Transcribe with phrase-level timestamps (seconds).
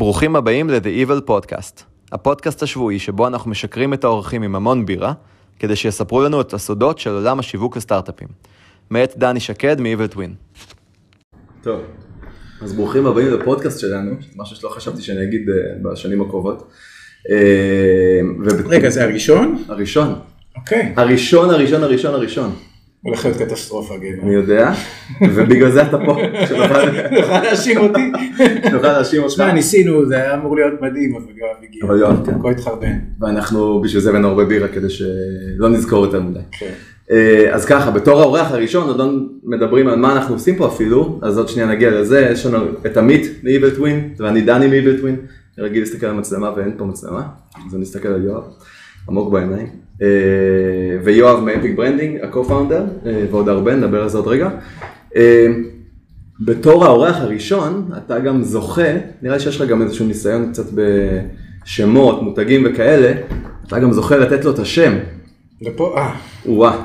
[0.00, 5.12] ברוכים הבאים ל-The Evil Podcast, הפודקאסט השבועי שבו אנחנו משקרים את האורחים עם המון בירה,
[5.58, 8.28] כדי שיספרו לנו את הסודות של עולם השיווק לסטארט-אפים.
[8.90, 10.56] מאת דני שקד מ-Evil Twin.
[11.62, 11.80] טוב,
[12.62, 16.70] אז ברוכים הבאים לפודקאסט שלנו, משהו שלא חשבתי שאני אגיד אה, בשנים הקרובות.
[17.30, 18.20] אה,
[18.66, 19.64] רגע, זה הראשון?
[19.68, 20.14] הראשון,
[20.56, 20.94] אוקיי.
[20.96, 22.50] הראשון, הראשון, הראשון, הראשון,
[23.02, 24.22] הולך להיות קטסטרופה, גבר.
[24.22, 24.72] אני יודע,
[25.22, 26.16] ובגלל זה אתה פה,
[26.48, 28.12] שנוכל להאשים אותי?
[28.68, 31.80] שנוכל להאשים אותך, תשמע, ניסינו, זה היה אמור להיות מדהים, אבל יואב הגיע.
[31.84, 32.34] אבל יואב, כן.
[32.34, 32.98] הכל התחרבן.
[33.20, 36.40] ואנחנו בשביל זה הבאנו הרבה בירה כדי שלא נזכור יותר מדי.
[36.50, 36.72] כן.
[37.10, 39.12] אה, אז ככה, בתור האורח הראשון, עוד לא
[39.44, 42.96] מדברים על מה אנחנו עושים פה אפילו, אז עוד שנייה נגיע לזה, יש לנו את
[42.96, 45.06] עמית מ-Evil Twin, ואני דני מ-Evil Twin,
[45.58, 47.22] אני רגיל להסתכל על המצלמה ואין פה מצלמה,
[47.66, 48.42] אז אני אסתכל על יואב,
[49.08, 49.66] עמוק בעיניים,
[51.04, 54.48] ויואב מאפיק branding, ה-co-founder, אה, ועוד הרבה, נדבר על זה עוד רגע.
[55.16, 55.46] אה,
[56.40, 60.66] בתור האורח הראשון, אתה גם זוכה, נראה לי שיש לך גם איזשהו ניסיון קצת
[61.64, 63.12] בשמות, מותגים וכאלה,
[63.66, 64.92] אתה גם זוכה לתת לו את השם,
[65.66, 66.12] ופה, אה,
[66.46, 66.82] וואה.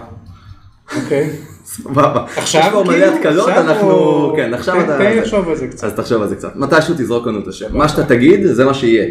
[1.03, 1.29] אוקיי.
[1.65, 2.25] סבבה.
[2.37, 3.13] עכשיו יש פה מלא כאילו?
[3.15, 5.83] התקלות, עכשיו אנחנו, כן, עכשיו אתה, תן לי לחשוב על זה קצת.
[5.83, 6.55] אז תחשוב על זה קצת.
[6.55, 7.77] מתישהו תזרוק לנו את השם.
[7.77, 9.05] מה שאתה תגיד, זה מה שיהיה.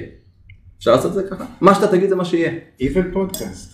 [0.78, 1.44] אפשר לעשות את זה ככה?
[1.60, 2.52] מה שאתה תגיד זה מה שיהיה.
[2.80, 3.73] איבל פודקאסט.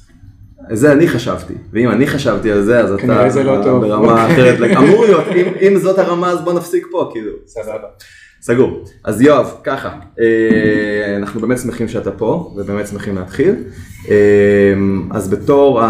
[0.72, 3.86] זה אני חשבתי, ואם אני חשבתי על זה, אז אתה כנראה זה לא טוב.
[3.86, 7.33] ברמה אחרת, לג- אמור להיות, אם- אם זאת הרמה אז בוא נפסיק פה, כאילו.
[7.47, 7.89] סבבה.
[8.42, 8.84] סגור.
[9.05, 9.89] אז יואב, ככה,
[10.20, 13.55] אה, אנחנו באמת שמחים שאתה פה, ובאמת שמחים להתחיל.
[14.11, 14.14] אה,
[15.11, 15.80] אז בתור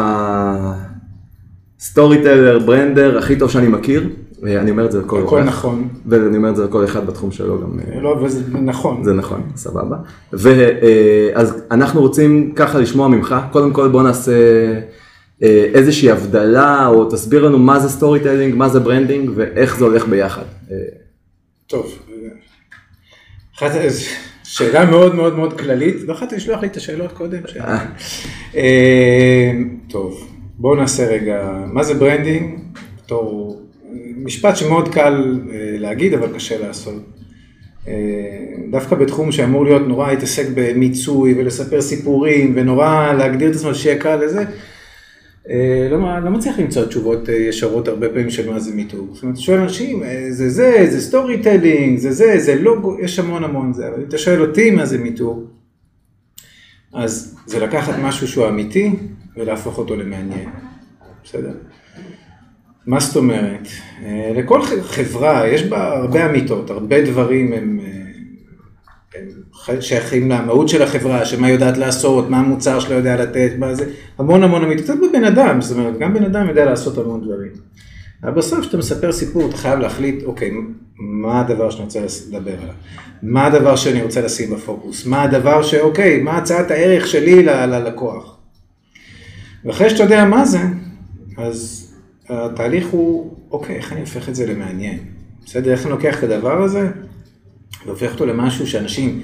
[1.79, 4.09] ה storyteller, brander, הכי טוב שאני מכיר,
[4.43, 5.89] אני אומר את זה לכל הכל אורח, נכון.
[6.07, 7.79] ואני אומר את זה לכל אחד בתחום שלו גם.
[7.81, 9.05] אה, לא, וזה נכון.
[9.05, 9.97] זה נכון, סבבה.
[10.33, 14.33] ואז אנחנו רוצים ככה לשמוע ממך, קודם כל בוא נעשה
[15.43, 20.07] אה, איזושהי הבדלה, או תסביר לנו מה זה storytelling, מה זה branding, ואיך זה הולך
[20.09, 20.45] ביחד.
[20.71, 20.77] אה,
[21.67, 21.99] טוב.
[24.45, 27.39] שאלה מאוד מאוד מאוד כללית, ואחת לשלוח לי את השאלות קודם.
[28.57, 29.53] אה,
[29.89, 30.29] טוב,
[30.59, 32.61] בואו נעשה רגע, מה זה branding?
[33.05, 33.61] בתור
[34.25, 37.03] משפט שמאוד קל אה, להגיד, אבל קשה לעשות.
[37.89, 37.95] אה,
[38.71, 44.17] דווקא בתחום שאמור להיות נורא להתעסק במיתוג ולספר סיפורים ונורא להגדיר את עצמו שיהיה קל
[44.17, 44.45] לזה,
[45.51, 49.11] אה, לא, לא מצליח למצוא תשובות ישרות הרבה פעמים של מה זה מיתוג.
[49.15, 53.45] זאת אומרת, אתה שואל אנשים, זה זה, זה storytelling, זה זה, זה לוגו, יש המון
[53.45, 55.45] המון זה, אבל אם אתה שואל אותי מה זה מיתוג,
[56.95, 58.91] אז זה לקחת משהו שהוא אמיתי
[59.37, 60.49] ולהפוך אותו למעניין,
[61.25, 61.53] בסדר?
[62.87, 63.69] מה זאת אומרת?
[64.05, 68.01] אה, לכל חברה יש בה הרבה אמיתות, הרבה דברים הם, אה,
[69.69, 73.75] הם שייכים למהות של החברה, שמה היא יודעת לעשות, מה המוצר שלה יודע לתת, מה
[73.75, 73.85] זה,
[74.19, 77.51] המון המון אמיתות, קצת בבן אדם, זאת אומרת, גם בן אדם יודע לעשות המון דברים.
[78.23, 80.51] אבל בסוף כשאתה מספר סיפור, אתה חייב להחליט, אוקיי,
[80.99, 82.75] מה הדבר שאני רוצה לדבר עליו?
[83.23, 85.07] מה הדבר שאני רוצה לשים בפוקוס?
[85.07, 85.75] מה הדבר ש...
[85.75, 88.37] אוקיי, מה הצעת הערך שלי ללקוח?
[89.65, 90.59] ואחרי שאתה יודע מה זה,
[91.37, 91.90] אז
[92.31, 94.99] התהליך הוא, אוקיי, איך אני הופך את זה למעניין?
[95.47, 96.91] בסדר, איך אני לוקח את הדבר הזה
[97.87, 99.21] והופך אותו למשהו שאנשים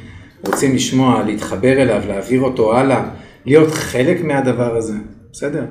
[0.47, 3.09] רוצים לשמוע, להתחבר אליו, להעביר אותו הלאה,
[3.47, 4.95] להיות חלק מהדבר הזה,
[5.33, 5.65] בסדר?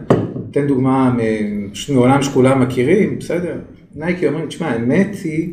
[0.51, 1.15] אתן דוגמה
[1.89, 3.55] מעולם שכולם מכירים, בסדר?
[3.95, 5.49] נייקי אומרים, תשמע, האמת היא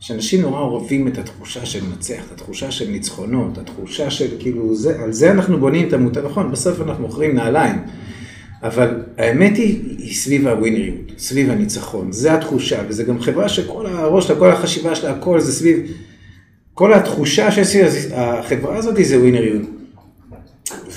[0.00, 5.02] שאנשים נורא אוהבים את התחושה של לנצח, את התחושה של ניצחונות, התחושה של כאילו, זה,
[5.02, 7.76] על זה אנחנו בונים את המותג, נכון, בסוף אנחנו מוכרים נעליים,
[8.62, 14.26] אבל האמת היא, היא סביב הווינריות, סביב הניצחון, זה התחושה, וזה גם חברה שכל הראש
[14.26, 15.92] שלה, כל החשיבה שלה, הכל זה סביב,
[16.74, 17.76] כל התחושה שיש
[18.14, 19.62] החברה הזאת זה ווינריות.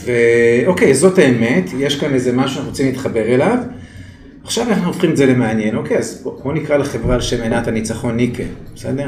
[0.06, 3.58] ואוקיי, זאת האמת, יש כאן איזה משהו שאנחנו רוצים להתחבר אליו.
[4.44, 7.68] עכשיו אנחנו הופכים את זה למעניין, אוקיי, אז בואו בוא נקרא לחברה על שם עינת
[7.68, 8.44] הניצחון ניקה,
[8.75, 9.08] בסדר?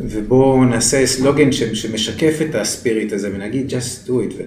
[0.00, 4.42] ובואו נעשה סלוגן שמשקף את הספיריט הזה ונגיד just do it, ו,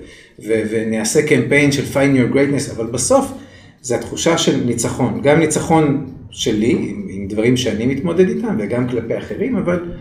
[0.46, 3.32] ו, ונעשה קמפיין של find your greatness, אבל בסוף
[3.81, 9.17] זה התחושה של ניצחון, גם ניצחון שלי, עם, עם דברים שאני מתמודד איתם וגם כלפי
[9.17, 9.91] אחרים, אבל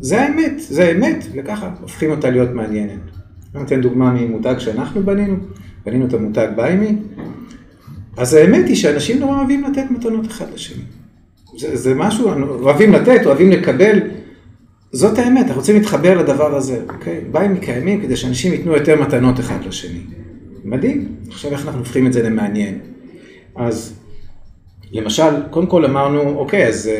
[0.00, 3.00] זה האמת, זה האמת, וככה הופכים אותה להיות מעניינת.
[3.54, 5.36] אני נותן דוגמה ממותג שאנחנו בנינו,
[5.86, 6.96] בנינו את המותג ביימי,
[8.16, 10.82] אז האמת היא שאנשים נורא אוהבים לתת מתנות אחד לשני.
[11.58, 14.00] זה, זה משהו, אוהבים לתת, אוהבים לקבל,
[14.92, 17.20] זאת האמת, אנחנו רוצים להתחבר לדבר הזה, אוקיי?
[17.32, 20.00] ביימי קיימים כדי שאנשים ייתנו יותר מתנות אחד לשני.
[20.64, 22.78] מדהים, עכשיו איך אנחנו הופכים את זה למעניין.
[23.58, 23.94] אז
[24.92, 26.90] למשל, קודם כל אמרנו, אוקיי, אז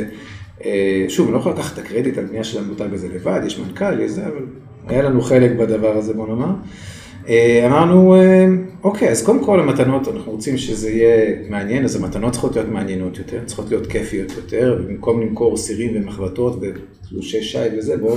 [0.65, 3.59] אה, שוב, אני לא יכול לקחת את הקרדיט על בנייה של המותג הזה לבד, יש
[3.59, 4.43] מנכ"ל, יש זה, אבל
[4.87, 6.51] היה לנו חלק בדבר הזה, בוא נאמר.
[7.29, 8.47] אה, אמרנו, אה,
[8.85, 13.19] אוקיי, אז קודם כל המתנות, אנחנו רוצים שזה יהיה מעניין, אז המתנות צריכות להיות מעניינות
[13.19, 18.17] יותר, צריכות להיות כיפיות יותר, ובמקום למכור סירים ומחבטות ותלושי שי וזה, בואו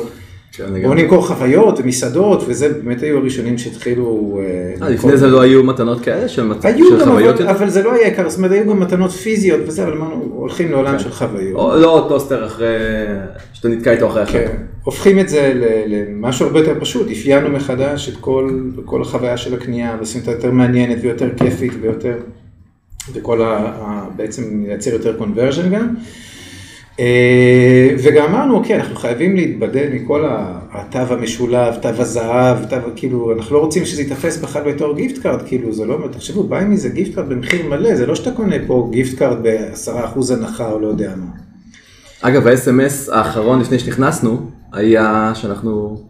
[0.60, 0.94] בואו.
[0.94, 4.40] נמכור חוויות ומסעדות, וזה באמת היו הראשונים שהתחילו...
[4.44, 4.90] אה, אה.
[4.90, 8.08] לפני זה לא היו מתנות כאלה של מצ- היו גם, חוויות אבל, זה לא היה
[8.08, 11.80] עיקר, זאת אומרת, היו גם מתנות פיזיות וזה, אבל אמרנו, הולכים לעולם של חוויות.
[11.82, 12.68] לא טוסטר אחרי,
[13.54, 14.54] שאתה נתקע איתו אחרי כן, החלטה.
[14.84, 18.60] הופכים את זה ל- למשהו הרבה יותר פשוט, אפיינו מחדש את כל,
[19.02, 22.16] החוויה של הקנייה, ועושים אותה יותר מעניינת ויותר כיפית ויותר,
[23.14, 23.46] וכל ה...
[23.82, 25.88] ה בעצם לייצר יותר קונברז'ן גם.
[27.00, 30.26] אה, וגם אמרנו, אוקיי, אנחנו חייבים להתבדל מכל
[30.72, 35.42] התו המשולב, תו הזהב, תו, כאילו, אנחנו לא רוצים שזה ייתפס בכלל בתור gift card,
[35.48, 38.90] כאילו, זה לא, תחשבו, BUYME זה gift card במחיר מלא, זה לא שאתה קונה פה
[38.92, 41.26] gift card בעשרה אחוז הנחה או לא יודע מה.
[42.22, 44.40] אגב, ה-SMS האחרון לפני שנכנסנו,
[44.74, 46.02] היה שאנחנו,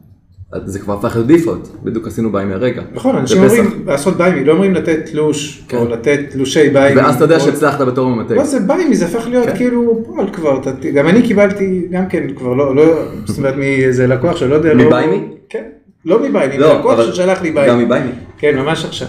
[0.65, 2.81] זה כבר הפך להיות default, בדיוק עשינו BUYME הרגע.
[2.93, 3.43] נכון, אנשים.
[3.43, 5.77] אומרים לעשות BUYME, לא אומרים לתת תלוש, כן.
[5.77, 7.01] או לתת תלושי BUYME.
[7.01, 8.35] ואז אתה יודע או- שהצלחת בתור ממתג.
[8.35, 9.55] לא, זה BUYME, זה הפך להיות כן.
[9.57, 12.83] כאילו פועל כבר, אתה- גם אני קיבלתי, גם כן, כבר לא, לא,
[13.25, 14.85] זאת אומרת, מאיזה לקוח שלא יודע, לא...
[14.85, 15.23] מביימי?
[15.49, 15.63] כן,
[16.05, 17.69] לא מביימי, לא, לקוח אבל ששלח לי ביימי.
[17.71, 18.11] גם מביימי.
[18.37, 19.07] כן, ממש עכשיו.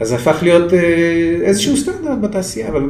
[0.00, 0.78] אז זה הפך להיות אה,
[1.42, 2.82] איזשהו סטנדרט בתעשייה, אבל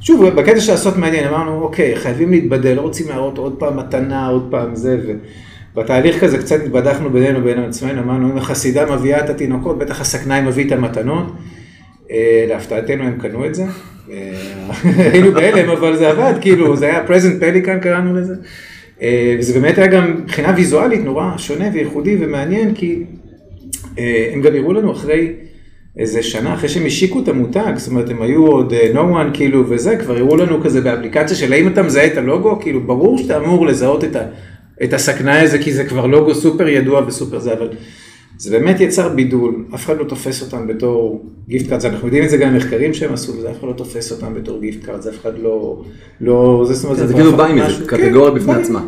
[0.00, 4.28] שוב, בקטע של לעשות מעניין, אמרנו, אוקיי, חייבים להתבדל, לא רוצים להראות עוד פעם מתנה,
[4.28, 4.98] עוד פעם זה,
[5.76, 10.40] ובתהליך כזה קצת התבדחנו בינינו, בין עצמנו, אמרנו, אם החסידה מביאה את התינוקות, בטח הסכנאי
[10.40, 11.32] מביא את המתנות.
[12.10, 13.64] אה, להפתעתנו הם קנו את זה.
[14.10, 14.32] אה,
[15.12, 18.34] היינו בהלם, אבל זה עבד, כאילו, זה היה פרזנט פליקן קראנו לזה.
[19.02, 23.04] אה, וזה באמת היה גם מבחינה ויזואלית נורא שונה וייחודי ומעניין, כי
[24.32, 25.32] הם גם הראו לנו אחרי
[25.96, 29.68] איזה שנה, אחרי שהם השיקו את המותג, זאת אומרת, הם היו עוד no one כאילו
[29.68, 33.36] וזה, כבר הראו לנו כזה באפליקציה של האם אתה מזהה את הלוגו, כאילו ברור שאתה
[33.36, 34.22] אמור לזהות את, ה,
[34.84, 37.68] את הסכנאי הזה, כי זה כבר לוגו סופר ידוע וסופר זה, אבל
[38.38, 42.30] זה באמת יצר בידול, אף אחד לא תופס אותם בתור gift card, אנחנו יודעים את
[42.30, 45.10] זה גם במחקרים שהם עשו, וזה אף אחד לא תופס אותם בתור gift card, זה
[45.10, 45.82] אף אחד לא,
[46.20, 48.54] לא, זה, זאת אומרת, כן, זה כאילו הפך ביי מזה, משהו- קטגוריה כן, בפני.
[48.54, 48.86] עצמה.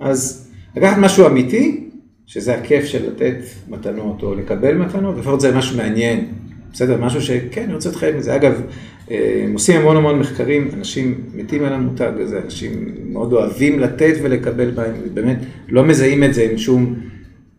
[0.00, 1.88] אז לקחת משהו אמיתי,
[2.26, 3.36] שזה הכיף של לתת
[3.68, 6.24] מתנות או לקבל מתנות, לפחות זה משהו מעניין,
[6.72, 7.00] בסדר?
[7.00, 8.34] משהו שכן, אני רוצה להתחייב מזה.
[8.36, 8.60] אגב,
[9.10, 14.70] הם עושים המון המון מחקרים, אנשים מתים על המותג הזה, אנשים מאוד אוהבים לתת ולקבל
[14.70, 15.38] בהם, באמת
[15.68, 16.94] לא מזהים את זה עם שום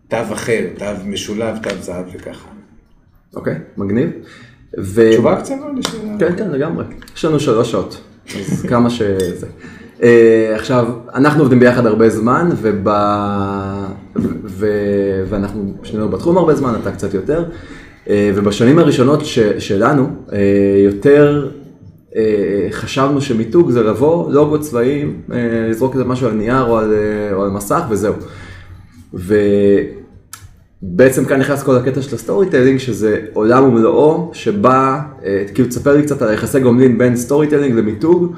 [0.07, 2.48] תו אחר, תו משולב, תו זהב וככה.
[3.36, 4.10] אוקיי, מגניב.
[4.80, 6.18] ו- תשובה קצרה לשאלה?
[6.19, 6.86] כן, כן, לגמרי.
[7.16, 8.01] יש לנו שלוש שעות,
[8.36, 9.48] אז כמה שזה.
[10.04, 12.88] אה, עכשיו, אנחנו עובדים ביחד הרבה זמן, וב...
[14.46, 14.68] ו...
[15.30, 17.46] ואנחנו שנינו בתחום הרבה זמן, אתה קצת יותר, אה,
[18.08, 19.40] ובשנים הראשונות ש...
[19.40, 20.40] שלנו, אה,
[20.86, 21.50] יותר
[22.16, 26.94] אה, חשבנו שמיתוג זה לבוא, לוגו צבעים, אה, לזרוק איזה משהו על נייר או על,
[26.94, 28.14] אה, או על מסך וזהו.
[30.84, 35.98] ובעצם כאן נכנס כל הקטע של ה storytelling, שזה עולם ומלואו, שבא, אה, כאילו תספר
[35.98, 38.36] לי קצת על היחסי גומלין בין storytelling למיתוג.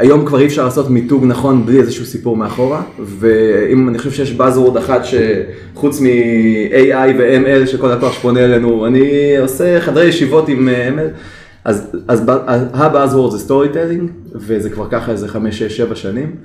[0.00, 4.36] היום כבר אי אפשר לעשות מיתוג נכון בלי איזשהו סיפור מאחורה, ואם אני חושב שיש
[4.38, 10.88] buzzword אחד שחוץ מ-AI ו-ML שכל לקוח שפונה אלינו, אני עושה חדרי ישיבות עם אה,
[10.88, 11.16] ML,
[11.64, 12.28] אז, אז
[12.74, 16.36] ה-buzzword זה storytelling, וזה כבר ככה איזה 5, 6, 7 שנים.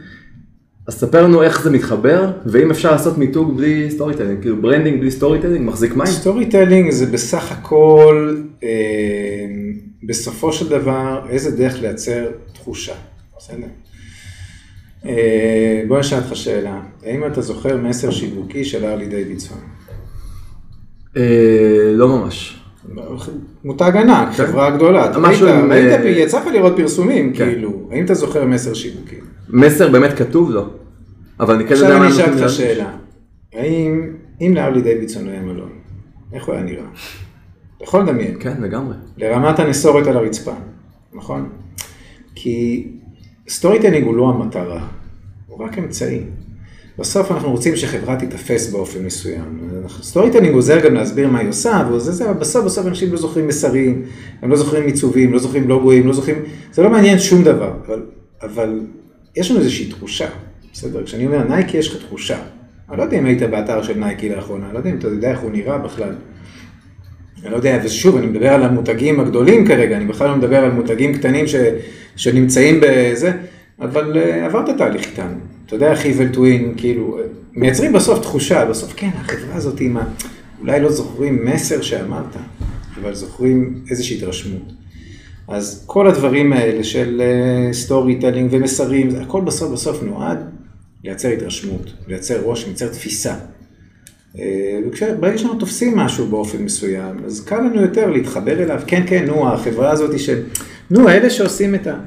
[0.88, 5.12] אז ספר לנו איך זה מתחבר, ואם אפשר לעשות מיתוג בלי storytelling, כאילו branding בלי
[5.12, 6.08] storytelling מחזיק מים.
[6.08, 8.69] storytelling זה בסך הכל, אה,
[10.08, 12.94] בסופו של דבר, איזה דרך לייצר תחושה,
[13.46, 13.68] בסדר?
[15.06, 19.58] אה, בוא נשאל אותך שאלה, האם אתה זוכר מסר שיווקי של Harley Davidson?
[21.18, 22.62] אה, לא ממש.
[23.64, 24.34] מותג ענק, כן.
[24.34, 25.12] חברה גדולה,
[25.72, 27.46] אה, יצא לך לראות פרסומים, כן.
[27.46, 29.16] כאילו, האם אתה זוכר מסר שיווקי?
[29.50, 30.66] מסר באמת כתוב לו,
[31.40, 32.54] אבל אני כן יודע עכשיו מה אני הם אשאל אותך.
[32.54, 32.92] שאלה,
[33.54, 35.70] האם, אם ל Harley Davidson היה מלון,
[36.34, 36.86] איך הוא היה נראה?
[37.78, 38.38] אתה יכול לדמיין.
[38.40, 38.96] כן, לגמרי.
[39.18, 40.54] לרמת הנסורת על הרצפה,
[41.14, 41.50] נכון?
[42.36, 42.88] כי
[43.50, 44.88] storytelling הוא לא המטרה,
[45.48, 46.20] הוא רק אמצעי.
[47.00, 49.70] בסוף אנחנו רוצים שחברה תיתפס באופן מסוים.
[50.01, 53.48] storytelling עוזר גם להסביר מה היא עושה, וזה זה, אבל בסוף בסוף אנשים לא זוכרים
[53.48, 54.02] מסרים,
[54.42, 56.36] הם לא זוכרים עיצובים, לא זוכרים לוגויים, לא זוכרים,
[56.74, 58.02] זה לא מעניין שום דבר, אבל,
[58.42, 58.80] אבל
[59.36, 60.28] יש לנו איזושהי תחושה,
[60.74, 61.04] בסדר?
[61.04, 62.38] כשאני אומר נייקי יש לך תחושה.
[62.90, 65.32] אני לא יודע אם היית באתר של נייקי לאחרונה, אני לא יודע אם אתה יודע
[65.32, 66.16] איך הוא נראה בכלל.
[67.46, 70.72] אני לא יודע, ושוב, אני מדבר על המותגים הגדולים כרגע, אני בכלל לא מדבר על
[70.72, 71.56] מותגים קטנים ש,
[72.16, 73.32] שנמצאים בזה,
[73.80, 75.38] אבל uh, עברת תהליך איתנו.
[75.66, 77.20] אתה יודע איך איבל טווין, כאילו,
[77.54, 80.04] מייצרים בסוף תחושה, בסוף כן, החברה הזאת עם ה...
[80.62, 82.36] אולי לא זוכרים מסר שאמרת,
[83.02, 84.72] אבל זוכרים איזושהי התרשמות.
[85.48, 87.22] אז כל הדברים האלה של
[87.72, 90.38] storytelling ומסרים, הכל בסוף בסוף נועד
[91.04, 93.36] לייצר התרשמות, לייצר רושם, לייצר תפיסה.
[94.38, 99.54] וברגע שאנחנו תופסים משהו באופן מסוים, אז קל לנו יותר להתחבר אליו, כן, כן, נו,
[99.54, 100.30] החברה הזאת ש...
[100.92, 101.98] נו, האלה שעושים את ה...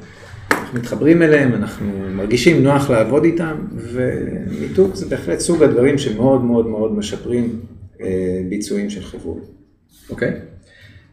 [0.52, 6.66] אנחנו מתחברים אליהם, אנחנו מרגישים נוח לעבוד איתם, ומיתוג זה בהחלט סוג הדברים שמאוד מאוד
[6.66, 7.60] מאוד משפרים
[8.00, 8.06] אה,
[8.48, 9.50] ביצועים של חברות.
[10.10, 10.32] אוקיי.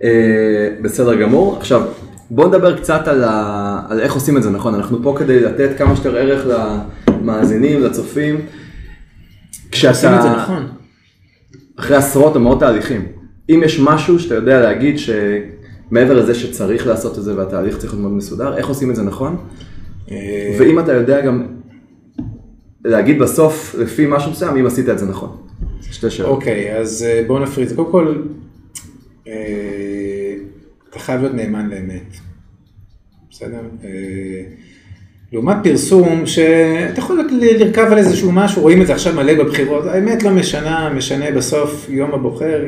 [0.03, 1.57] אה, בסדר גמור.
[1.57, 1.81] עכשיו,
[2.29, 3.81] בוא נדבר קצת על, ה...
[3.89, 4.75] על איך עושים את זה נכון.
[4.75, 6.47] אנחנו פה כדי לתת כמה שיותר ערך
[7.07, 8.41] למאזינים, לצופים.
[9.89, 10.67] עושים את זה נכון.
[11.75, 13.05] אחרי עשרות או מאות תהליכים,
[13.49, 18.01] אם יש משהו שאתה יודע להגיד שמעבר לזה שצריך לעשות את זה והתהליך צריך להיות
[18.01, 19.37] מאוד מסודר, איך עושים את זה נכון?
[20.11, 21.45] אה, ואם אתה יודע גם
[22.85, 25.37] להגיד בסוף, לפי משהו מסוים, אם עשית את זה נכון.
[25.81, 26.31] שתי שאלות.
[26.31, 27.75] אוקיי, אז אה, בואו נפריד.
[27.75, 28.21] קודם כל,
[29.27, 30.35] אה,
[30.89, 32.17] אתה חייב להיות נאמן לאמת.
[33.31, 33.59] בסדר?
[35.33, 40.23] לעומת פרסום, שאתה יכול לרכב על איזשהו משהו, רואים את זה עכשיו מלא בבחירות, האמת
[40.23, 42.65] לא משנה, משנה בסוף יום הבוחר,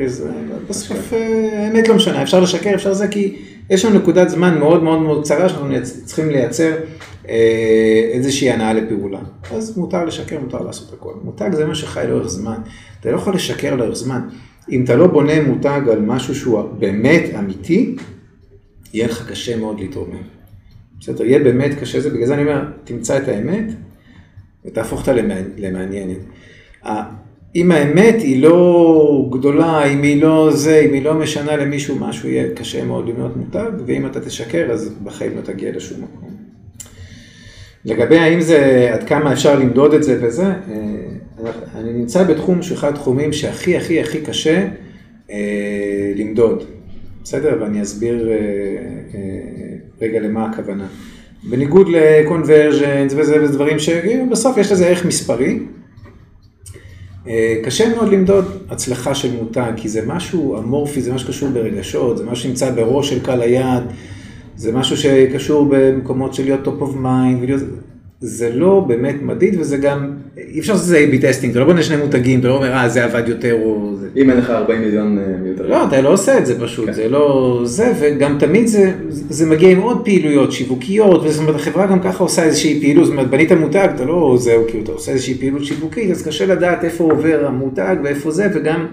[0.68, 3.36] בסוף אה, האמת לא משנה, אפשר לשקר, אפשר זה, כי
[3.70, 5.74] יש לנו נקודת זמן מאוד מאוד מאוד קצרה שאנחנו
[6.04, 6.72] צריכים לייצר
[7.28, 9.20] אה, איזושהי הנאה לפעולה.
[9.50, 11.12] אז מותר לשקר, מותר לעשות הכל.
[11.24, 12.56] מותג זה מה שחי לאורך זמן,
[13.00, 14.20] אתה לא יכול לשקר לאורך זמן.
[14.70, 17.96] אם אתה לא בונה מותג על משהו שהוא באמת אמיתי,
[18.94, 20.37] יהיה לך קשה מאוד להתרומם.
[21.00, 23.64] בסדר, יהיה באמת קשה זה, בגלל זה אני אומר, תמצא את האמת
[24.64, 25.12] ותהפוך אותה
[25.56, 26.18] למעניינת.
[27.56, 32.28] אם האמת היא לא גדולה, אם היא לא זה, אם היא לא משנה למישהו משהו,
[32.28, 36.30] יהיה קשה מאוד לבנות מותג, ואם אתה תשקר, אז בחיים לא תגיע לשום מקום.
[37.84, 40.52] לגבי האם זה, עד כמה אפשר למדוד את זה וזה, אה,
[41.74, 44.68] אני נמצא בתחום שהוא אחד התחומים שהכי הכי הכי קשה
[45.30, 46.64] אה, למדוד.
[47.24, 47.58] בסדר?
[47.60, 48.36] ואני אסביר אה,
[50.02, 50.86] רגע למה הכוונה.
[51.50, 55.58] בניגוד ל-conversions וזה ודברים שבסוף יש לזה ערך מספרי.
[57.28, 62.18] אה, קשה מאוד למדוד הצלחה של מותג, כי זה משהו אמורפי, זה משהו שקשור ברגשות,
[62.18, 63.82] זה משהו שנמצא בראש של קהל היעד,
[64.56, 67.52] זה משהו שקשור במקומות של להיות top of mind.
[68.20, 71.96] זה לא באמת מדיד וזה גם, אי אפשר לעשות A-B testing, אתה לא בונה שני
[71.96, 74.08] מותגים, אתה לא אומר, אה, זה עבד יותר או זה.
[74.16, 75.70] אם אין לך 40 מיליון אה, מיותרים.
[75.70, 76.92] לא, אתה לא עושה את זה פשוט, כן.
[76.92, 81.86] זה לא זה, וגם תמיד זה, זה מגיע עם עוד פעילויות שיווקיות, וזאת אומרת, החברה
[81.86, 85.12] גם ככה עושה איזושהי פעילות, זאת אומרת, בנית מותג, אתה לא זהו, כאילו, אתה עושה
[85.12, 88.86] איזושהי פעילות שיווקית, אז קשה לדעת איפה עובר המותג ואיפה זה, וגם,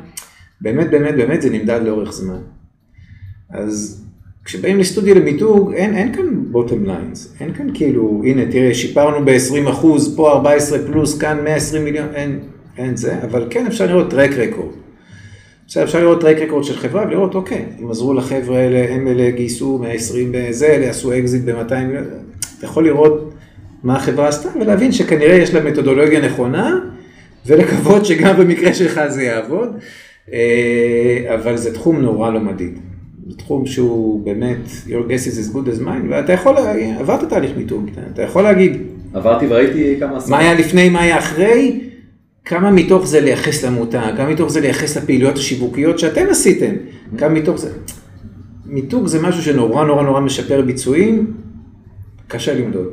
[0.61, 2.39] באמת, באמת, באמת, זה נמדד לאורך זמן.
[3.49, 4.04] אז
[4.45, 9.69] כשבאים לסטודיו למיתוג, אין, אין כאן bottom lines, אין כאן כאילו, הנה, תראה, שיפרנו ב-20
[9.69, 12.39] אחוז, פה 14 פלוס, כאן 120 מיליון, אין,
[12.77, 14.75] אין זה, אבל כן אפשר לראות track record.
[15.67, 19.31] בסדר, אפשר לראות track record של חברה ולראות, אוקיי, הם עזרו לחבר'ה האלה, הם אלה
[19.31, 22.03] גייסו 120 בזה, אלה עשו אקזיט ב-200 מיליון,
[22.57, 23.33] אתה יכול לראות
[23.83, 26.79] מה החברה עשתה ולהבין שכנראה יש לה מתודולוגיה נכונה,
[27.45, 29.69] ולקוות שגם במקרה שלך זה יעבוד,
[30.33, 32.79] אה, אבל זה תחום נורא לא מדיד.
[33.33, 36.55] תחום שהוא באמת, your guess is as good as mine, ואתה יכול,
[36.99, 38.81] עברת תהליך מיתוג, אתה יכול להגיד,
[39.13, 40.29] עברתי וראיתי כמה עשרות.
[40.29, 41.81] מה היה לפני, מה היה אחרי,
[42.45, 46.75] כמה מתוך זה לייחס למותג, כמה מתוך זה לייחס לפעילויות השיווקיות שאתם עשיתם,
[47.17, 47.69] כמה מתוך זה.
[48.65, 51.33] מיתוג זה משהו שנורא נורא נורא משפר ביצועים,
[52.27, 52.87] קשה למדוד.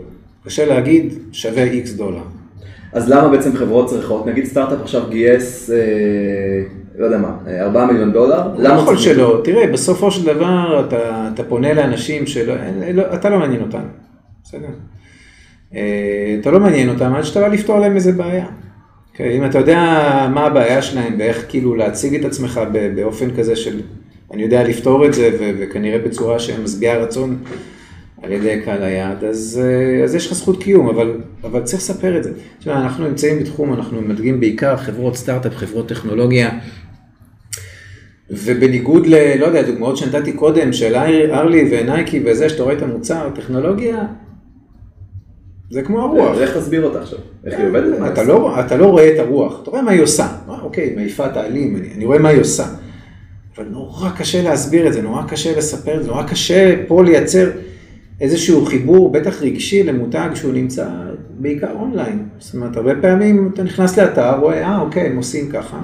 [0.44, 2.22] קשה להגיד שווה איקס דולר.
[2.92, 5.76] אז למה בעצם חברות צריכות, נגיד סטארט-אפ עכשיו גייס, אה,
[6.98, 10.24] לא יודע מה, אה, 4 מיליון דולר, לא למה יכול צריך- שלא, תראה, בסופו של
[10.34, 12.54] דבר אתה, אתה פונה לאנשים שלא,
[12.94, 13.80] לא, אתה לא מעניין אותם,
[14.44, 14.66] בסדר?
[15.74, 15.80] אה,
[16.40, 18.46] אתה לא מעניין אותם עד שאתה בא לפתור להם איזה בעיה.
[19.12, 19.76] אוקיי, אם אתה יודע
[20.34, 22.60] מה הבעיה שלהם ואיך כאילו להציג את עצמך
[22.96, 23.80] באופן כזה של,
[24.34, 27.36] אני יודע לפתור את זה ו- וכנראה בצורה שמשביעה רצון
[28.22, 31.12] על ידי קהל היעד, אז, אה, אז יש לך זכות קיום, אבל,
[31.44, 32.30] אבל צריך לספר את זה.
[32.58, 36.50] תשמע, אנחנו נמצאים בתחום, אנחנו מדגים בעיקר חברות סטארט-אפ, חברות טכנולוגיה.
[38.32, 39.14] ובניגוד ל...
[39.38, 40.94] לא יודע, דוגמאות שנתתי קודם, של
[41.32, 44.06] ארלי ונייקי וזה, שאתה רואה את המוצר, טכנולוגיה,
[45.72, 46.38] זה כמו הרוח.
[46.38, 47.18] איך תסביר אותה עכשיו?
[47.46, 48.12] איך היא עובדת?
[48.12, 50.26] אתה לא, אתה לא רואה את הרוח, אתה רואה מה היא עושה.
[50.48, 52.64] אה, אוקיי, מעיפה את העלים, אני, אני רואה מה היא עושה.
[53.56, 57.50] אבל נורא קשה להסביר את זה, נורא קשה לספר את זה, נורא קשה פה לייצר
[58.20, 60.88] איזשהו חיבור, בטח רגשי, למותג שהוא נמצא
[61.38, 62.24] בעיקר אונליין.
[62.38, 65.78] זאת אומרת, הרבה פעמים אתה נכנס לאתר, רואה, אה, אוקיי, הם עושים ככה.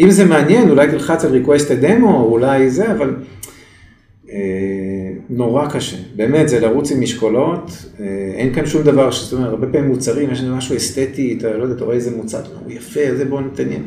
[0.00, 3.14] אם זה מעניין, אולי תלחץ על request a demo, או אולי זה, אבל
[4.30, 4.36] אה,
[5.30, 5.96] נורא קשה.
[6.16, 10.30] באמת, זה לרוץ עם משקולות, אה, אין כאן שום דבר, זאת אומרת, הרבה פעמים מוצרים,
[10.30, 13.00] יש לנו משהו אסתטי, אתה לא יודע, אתה רואה איזה מוצר, אתה אומר, הוא יפה,
[13.16, 13.82] זה בוא נתעניין.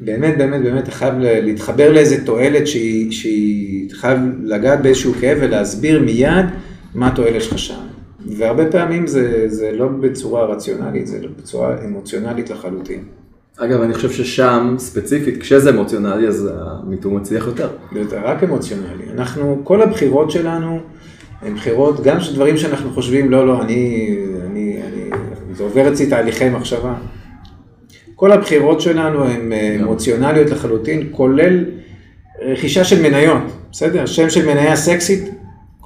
[0.00, 6.02] באמת, באמת, באמת, אתה חייב להתחבר לאיזה תועלת שהיא, שהיא, חייב לגעת באיזשהו כאב ולהסביר
[6.02, 6.46] מיד
[6.94, 7.80] מה התועלת שלך שם.
[8.26, 13.04] והרבה פעמים זה, זה לא בצורה רציונלית, זה בצורה אמוציונלית לחלוטין.
[13.60, 17.68] אגב, אני חושב ששם, ספציפית, כשזה אמוציונלי, אז המיתוג מצליח יותר.
[18.08, 19.04] זה רק אמוציונלי.
[19.14, 20.80] אנחנו, כל הבחירות שלנו
[21.42, 24.08] הן בחירות, גם של דברים שאנחנו חושבים, לא, לא, אני,
[24.46, 25.10] אני, אני,
[25.54, 26.94] זה עובר אצלי תהליכי מחשבה.
[28.14, 31.64] כל הבחירות שלנו הן אה, אמוציונליות לחלוטין, כולל
[32.42, 34.06] רכישה של מניות, בסדר?
[34.06, 35.30] שם של מניה סקסית,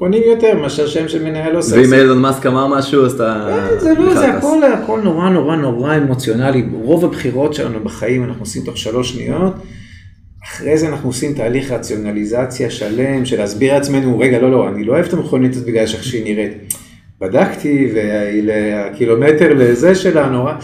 [0.02, 1.06] קונים יותר מאשר שם
[1.52, 1.84] לא סקסית.
[1.84, 3.48] ואם אילון מאסק אמר משהו, אז אתה...
[3.48, 4.28] אה, זה לא, זה.
[4.28, 6.64] הכל, הכל נורא נורא נורא אמוציונלי.
[6.72, 9.52] רוב הבחירות שלנו בחיים אנחנו עושים תוך שלוש שניות.
[10.44, 14.92] אחרי זה אנחנו עושים תהליך רציונליזציה שלם של להסביר לעצמנו, רגע, לא, לא, אני לא
[14.92, 16.74] אוהב את המכונית הזאת בגלל שאיך שהיא נראית.
[17.20, 20.54] בדקתי, והקילומטר לזה שלה נורא,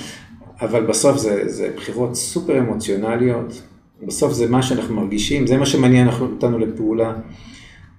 [0.60, 3.62] אבל בסוף זה, זה בחירות סופר אמוציונליות.
[4.02, 7.12] בסוף זה מה שאנחנו מרגישים, זה מה שמניע אותנו לפעולה.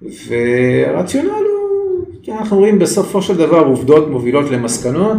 [0.02, 5.16] והרציונל הוא, אנחנו רואים בסופו של דבר עובדות מובילות למסקנות,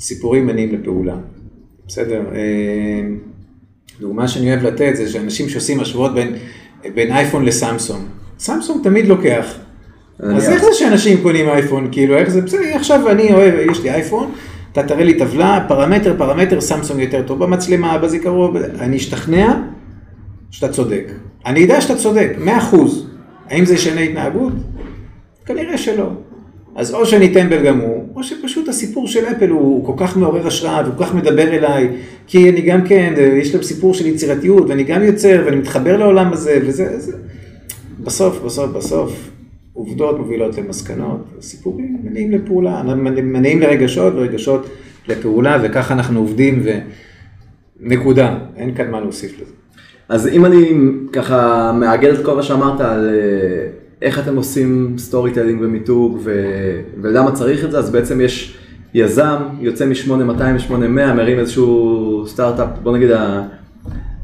[0.00, 1.16] סיפורים מניעים לפעולה.
[1.88, 2.22] בסדר?
[2.34, 3.08] אה,
[4.00, 6.36] דוגמה שאני אוהב לתת זה שאנשים שעושים השוואות בין,
[6.94, 8.02] בין אייפון לסמסונג.
[8.38, 9.54] סמסונג תמיד לוקח.
[10.18, 11.88] אז איך זה שאנשים קונים אייפון?
[11.92, 14.32] כאילו, איך זה, בסדר, עכשיו אני אוהב, יש לי אייפון,
[14.72, 19.54] אתה תראה לי טבלה, פרמטר, פרמטר, סמסונג יותר טוב במצלמה, בזיכרון, אני אשתכנע
[20.50, 21.12] שאתה צודק.
[21.46, 22.50] אני אדע שאתה צודק, 100%.
[23.52, 24.52] האם זה ישנה התנהגות?
[25.46, 26.10] כנראה שלא.
[26.74, 30.88] אז או שאני טמבל גמור, או שפשוט הסיפור של אפל הוא כל כך מעורר השראה
[30.88, 31.88] וכל כך מדבר אליי,
[32.26, 36.32] כי אני גם כן, יש להם סיפור של יצירתיות, ואני גם יוצר, ואני מתחבר לעולם
[36.32, 37.12] הזה, וזה, זה.
[38.00, 39.30] בסוף, בסוף, בסוף,
[39.72, 44.66] עובדות מובילות למסקנות, סיפורים מניעים לפעולה, מניעים לרגשות ורגשות
[45.08, 46.62] לפעולה, וככה אנחנו עובדים,
[47.80, 49.61] ונקודה, אין כאן מה להוסיף לזה.
[50.12, 50.72] אז אם אני
[51.12, 53.66] ככה מעגל את כל מה שאמרת על אה,
[54.02, 56.30] איך אתם עושים storytelling ומיתוג ו...
[57.02, 58.58] ולמה צריך את זה, אז בעצם יש
[58.94, 63.10] יזם, יוצא מ-8200 ל-8100, מרים איזשהו סטארט-אפ, בוא נגיד.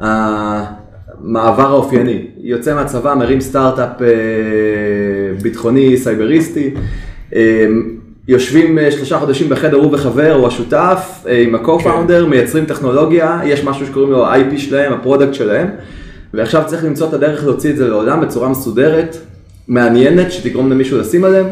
[0.01, 4.07] המעבר האופייני, יוצא מהצבא, מרים סטארט-אפ אה,
[5.43, 6.75] ביטחוני, סייבריסטי,
[7.35, 7.67] אה,
[8.29, 13.65] יושבים אה, שלושה חודשים בחדר, הוא וחבר, הוא השותף, אה, עם ה-co-founder, מייצרים טכנולוגיה, יש
[13.65, 15.69] משהו שקוראים לו ה-IP שלהם, ה-product שלהם,
[16.35, 19.17] ועכשיו צריך למצוא את הדרך להוציא את זה לעולם בצורה מסודרת,
[19.69, 21.47] מעניינת, שתגרום למישהו לשים עליהם,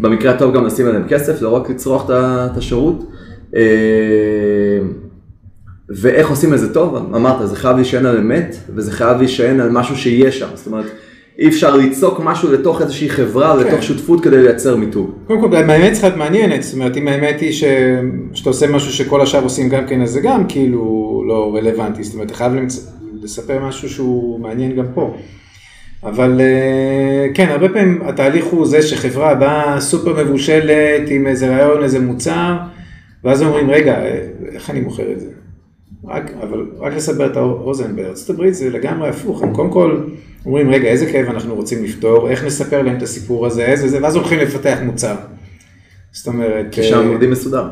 [0.00, 3.10] במקרה הטוב גם לשים עליהם כסף, לא רק לצרוך את השירות.
[3.56, 3.60] אה,
[5.88, 7.14] ואיך עושים את זה טוב?
[7.14, 10.86] אמרת, זה חייב להישען על אמת, וזה חייב להישען על משהו שיהיה שם, זאת אומרת,
[11.40, 13.66] אי אפשר ליצוק משהו לתוך איזושהי חברה, כן.
[13.66, 15.10] לתוך שותפות כדי לייצר מיתוג.
[15.26, 17.64] קודם כל, האמת צריכה להיות מעניינת, זאת אומרת, אם האמת היא ש...
[18.34, 22.14] שאתה עושה משהו שכל השאר עושים גם כן, אז זה גם כאילו לא רלוונטי, זאת
[22.14, 22.92] אומרת, אתה חייב למצ...
[23.22, 25.14] לספר משהו שהוא מעניין גם פה.
[26.04, 31.82] אבל אה, כן, הרבה פעמים התהליך הוא זה שחברה באה סופר מבושלת עם איזה רעיון,
[31.82, 32.56] איזה מוצר,
[33.24, 34.20] ואז אומרים, רגע, אה,
[34.52, 35.26] איך אני מוכר את זה?
[36.08, 40.00] רק, אבל רק לסבר את האוזן, בארצות הברית זה לגמרי הפוך, הם קודם כל
[40.46, 43.98] אומרים, רגע, איזה כאב אנחנו רוצים לפתור, איך נספר להם את הסיפור הזה, איזה זה,
[44.02, 45.14] ואז הולכים לפתח מוצר.
[46.12, 46.66] זאת אומרת...
[46.70, 47.64] כי שם אה, עובדים מסודר.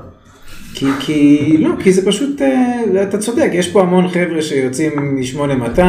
[0.74, 5.80] כי, כי, לא, כי זה פשוט, אה, אתה צודק, יש פה המון חבר'ה שיוצאים מ-8200,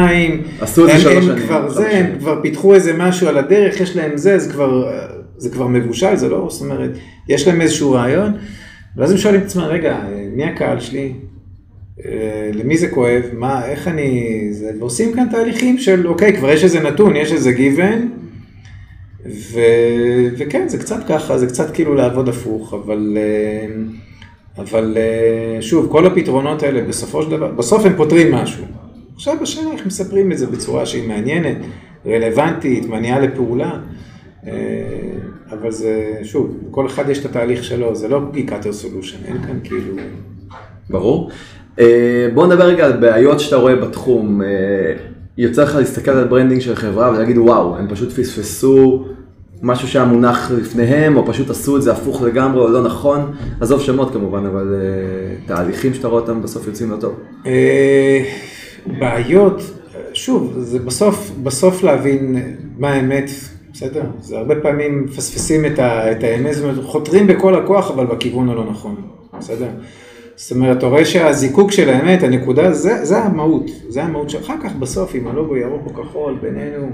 [0.60, 2.18] עשו את זה הם- שלוש הם שנים, כבר חמש זה, הם.
[2.18, 4.90] כבר פיתחו איזה משהו על הדרך, יש להם זה, זה כבר,
[5.36, 6.90] זה כבר מבושל, זה לא, זאת אומרת,
[7.28, 8.32] יש להם איזשהו רעיון,
[8.96, 9.98] ואז הם שואלים את עצמם, רגע,
[10.36, 11.12] מי הקהל שלי?
[12.04, 13.22] אה, למי זה כואב?
[13.32, 14.48] מה, איך אני...
[14.50, 18.10] זה, ועושים כאן תהליכים של, אוקיי, כבר יש איזה נתון, יש איזה גיוון.
[20.38, 23.74] וכן, זה קצת ככה, זה קצת כאילו לעבוד הפוך, אבל, אה,
[24.58, 28.64] אבל אה, שוב, כל הפתרונות האלה בסופו של דבר, בסוף הם פותרים משהו.
[29.14, 31.56] עכשיו השאלה איך מספרים את זה בצורה שהיא מעניינת,
[32.06, 33.78] רלוונטית, מניעה לפעולה,
[35.50, 39.58] אבל זה, שוב, לכל אחד יש את התהליך שלו, זה לא cutter solution, אין כאן
[39.64, 39.94] כאילו...
[40.90, 41.30] ברור.
[41.80, 44.42] אה, בוא נדבר רגע על בעיות שאתה רואה בתחום.
[44.42, 44.48] אה,
[45.38, 49.04] יוצא לך להסתכל על branding של חברה ולהגיד וואו, הם פשוט פספסו
[49.62, 53.32] משהו שהיה מונח לפניהם, או פשוט עשו את זה הפוך לגמרי או לא נכון.
[53.60, 57.14] עזוב שמות כמובן, אבל אה, תהליכים שאתה רואה אותם בסוף יוצאים לא טוב.
[58.98, 59.62] בעיות,
[60.14, 62.36] שוב, זה בסוף, בסוף להבין
[62.78, 63.30] מה האמת,
[63.72, 64.02] בסדר?
[64.20, 68.64] זה הרבה פעמים מפספסים את, את האמת, זאת אומרת, חותרים בכל הכוח, אבל בכיוון הלא
[68.70, 68.94] נכון,
[69.38, 69.68] בסדר?
[70.40, 74.74] זאת אומרת, אתה רואה שהזיקוק של האמת, הנקודה, זה, זה המהות, זה המהות שאחר כך
[74.74, 76.88] בסוף, עם הלוגו ירוק או כחול, בינינו,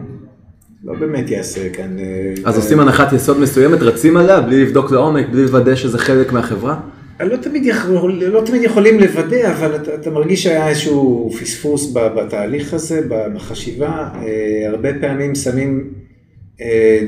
[0.85, 1.98] לא באמת יעשה כאן...
[1.98, 5.98] אה, אז אה, עושים הנחת יסוד מסוימת, רצים עליה בלי לבדוק לעומק, בלי לוודא שזה
[5.98, 6.80] חלק מהחברה?
[7.20, 12.74] לא תמיד, יכול, לא תמיד יכולים לוודא, אבל אתה, אתה מרגיש שהיה איזשהו פספוס בתהליך
[12.74, 14.09] הזה, בחשיבה.
[14.14, 15.90] אה, הרבה פעמים שמים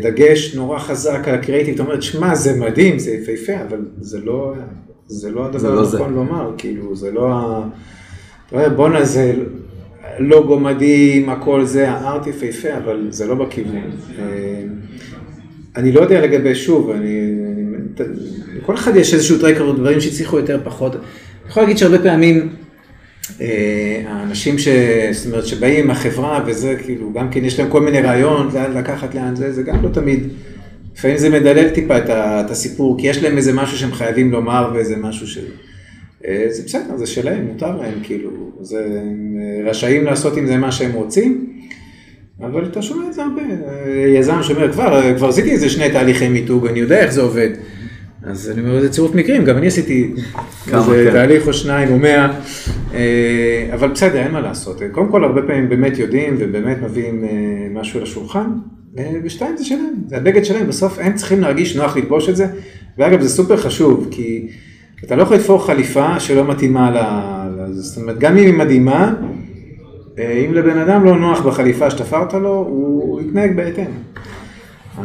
[0.03, 4.55] דגש נורא חזק על הקריאיטיב, אתה אומר, שמע, זה מדהים, זה יפהפה, אבל זה לא,
[5.09, 5.89] זה לא הדבר לא.
[5.93, 7.63] הנכון לומר, כאילו, זה לא ה...
[8.47, 9.35] אתה אומר, בואנה, זה
[10.19, 13.91] לוגו מדהים, הכל זה, הארט יפהפה, אבל זה לא בכיוון.
[14.19, 14.63] אה,
[15.77, 17.35] אני לא יודע לגבי, שוב, אני,
[18.57, 20.95] לכל אחד יש איזשהו טרקר, דברים שהצליחו יותר פחות.
[20.95, 21.03] אני
[21.49, 22.49] יכול להגיד שהרבה פעמים,
[23.41, 24.69] אה, האנשים ש...
[25.13, 28.73] זאת אומרת, שבאים עם החברה וזה, כאילו, גם כן יש להם כל מיני רעיונות, לאן
[28.73, 30.29] לקחת, לאן זה, זה גם לא תמיד,
[30.99, 34.33] לפעמים זה מדלל טיפה את, ה, את הסיפור, כי יש להם איזה משהו שהם חייבים
[34.33, 35.39] לומר ואיזה משהו ש...
[36.27, 38.31] אה, זה בסדר, זה שלהם, מותר להם, כאילו,
[38.61, 41.47] זה, הם אה, רשאים לעשות עם זה מה שהם רוצים,
[42.41, 46.29] אבל אתה שומע את זה הרבה, אה, יזם שאומר, כבר, כבר עשיתי איזה שני תהליכי
[46.29, 47.51] מיתוג, אני יודע איך זה עובד.
[48.23, 50.13] אז אני אומר, זה צירוף מקרים, גם אני עשיתי
[50.67, 51.11] איזה כן.
[51.13, 52.41] תהליך או שניים או מאה,
[53.75, 54.83] אבל בסדר, אין מה לעשות.
[54.93, 57.25] קודם כל, הרבה פעמים באמת יודעים ובאמת מביאים
[57.75, 58.51] משהו לשולחן,
[59.25, 62.47] ושתיים זה שלהם, זה הבגד שלהם, בסוף הם צריכים להרגיש נוח ללבוש את זה,
[62.99, 64.49] ואגב, זה סופר חשוב, כי
[65.05, 66.99] אתה לא יכול לתפור חליפה שלא מתאימה ל...
[67.73, 69.15] זאת אומרת, גם אם היא מדהימה,
[70.19, 73.91] אה, אם לבן אדם לא נוח בחליפה שתפרת לו, הוא, יתנהג בהתאם.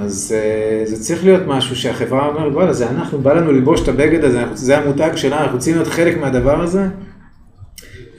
[0.02, 3.88] אז אה, זה צריך להיות משהו שהחברה אומרת, וואלה, זה אנחנו, בא לנו ללבוש את
[3.88, 6.88] הבגד הזה, זה המותג שלנו, אנחנו רוצים להיות חלק מהדבר הזה.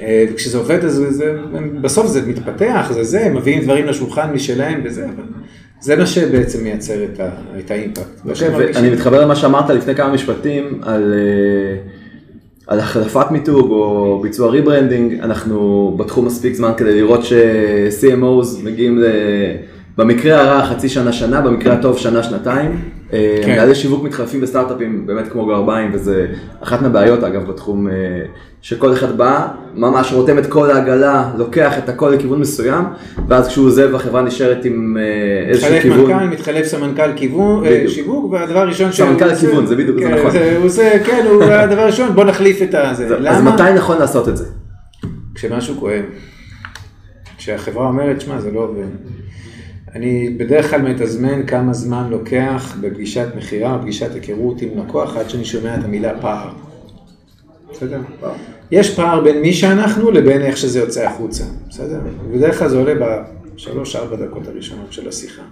[0.01, 1.37] אה, וכשזה עובד, אז זה,
[1.81, 5.25] בסוף זה מתפתח, זה זה, מביאים דברים לשולחן משלהם וזה, אבל
[5.81, 7.29] זה מה שבעצם מייצר את, ה,
[7.59, 8.27] את האימפקט.
[8.29, 11.77] אוקיי, ואני מתחבר למה שאמרת לפני כמה משפטים על, אה,
[12.67, 19.05] על החלפת מיתוג או ביצוע rebranding, אנחנו בתחום מספיק זמן כדי לראות ש-CMOs מגיעים ל...
[19.99, 22.81] במקרה הרע חצי שנה שנה, במקרה הטוב שנה שנתיים.
[23.13, 23.53] אה, כן.
[23.53, 26.27] מנהלי שיווק מתחלפים בסטארט-אפים באמת כמו גרביים וזה
[26.61, 27.93] אחת מהבעיות אגב בתחום אה,
[28.63, 32.85] שכל אחד בא, ממש רותם את כל העגלה, לוקח את הכל לכיוון מסוים
[33.29, 36.13] ואז כשהוא עוזב החברה נשארת עם אה, איזשהו מתחלף כיוון.
[36.13, 37.65] מנכ"ל, מתחלף סמנכ"ל כיוון.
[37.89, 40.31] שיווק, והדבר הראשון שהוא סמנכ"ל עושה- כיוון, זה בדיוק, זה כן, נכון.
[40.57, 43.17] הוא עושה, כן, הוא הדבר הראשון, בוא נחליף את הזה.
[43.29, 43.43] אז?
[43.43, 44.45] מתי נכון לעשות את זה?
[45.35, 46.03] כשמשהו כואב.
[47.39, 48.83] כשהחברה אומרת, שמע, זה לא עובד.
[49.95, 55.45] אני בדרך כלל מתזמן כמה זמן לוקח בפגישת מכירה פגישת היכרות עם לקוח עד שאני
[55.45, 56.53] שומע את המילה פער.
[57.73, 58.01] בסדר?
[58.71, 62.01] יש פער בין מי שאנחנו לבין איך שזה יוצא החוצה, בסדר?
[62.33, 62.95] בדרך כלל זה עולה
[63.55, 65.43] בשלוש-ארבע דקות הראשונות של השיחה.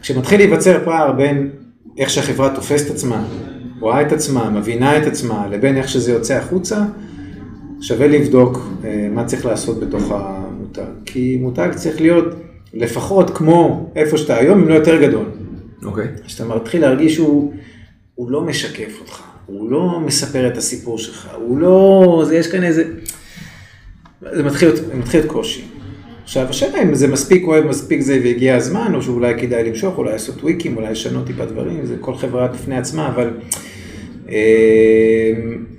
[0.00, 1.50] כשמתחיל להיווצר פער בין
[1.98, 3.24] איך שהחברה תופסת עצמה,
[3.80, 6.84] רואה את עצמה, מבינה את עצמה, לבין איך שזה יוצא החוצה,
[7.80, 10.82] שווה לבדוק אה, מה צריך לעשות בתוך המותג.
[11.06, 12.24] כי מותג צריך להיות
[12.74, 15.24] לפחות כמו איפה שאתה היום, אם לא יותר גדול.
[15.84, 16.06] אוקיי.
[16.26, 17.52] כשאתה מתחיל להרגיש שהוא
[18.14, 22.22] הוא לא משקף אותך, הוא לא מספר את הסיפור שלך, הוא לא...
[22.26, 22.84] זה, יש כאן איזה...
[24.32, 25.64] זה מתחיל, להיות- מתחיל להיות קושי.
[26.24, 30.12] עכשיו, השאלה אם זה מספיק אוהב, מספיק זה והגיע הזמן, או שאולי כדאי למשוך, אולי
[30.12, 33.30] לעשות טוויקים, אולי לשנות טיפה דברים, זה כל חברה בפני עצמה, אבל...
[34.28, 35.32] אה,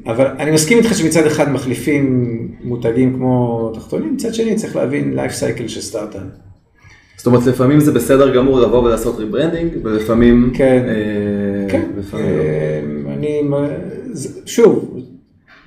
[0.06, 5.32] אבל אני מסכים איתך שמצד אחד מחליפים מותגים כמו תחתונים, מצד שני צריך להבין life
[5.32, 6.49] cycle של סטארט-אפ.
[7.19, 10.51] זאת אומרת, לפעמים זה בסדר גמור לבוא ולעשות rebranding, ולפעמים...
[10.53, 10.86] כן.
[10.88, 12.25] אה, כן, לפעמים
[13.03, 13.10] לא.
[13.10, 13.41] אה, אני,
[14.45, 14.97] שוב,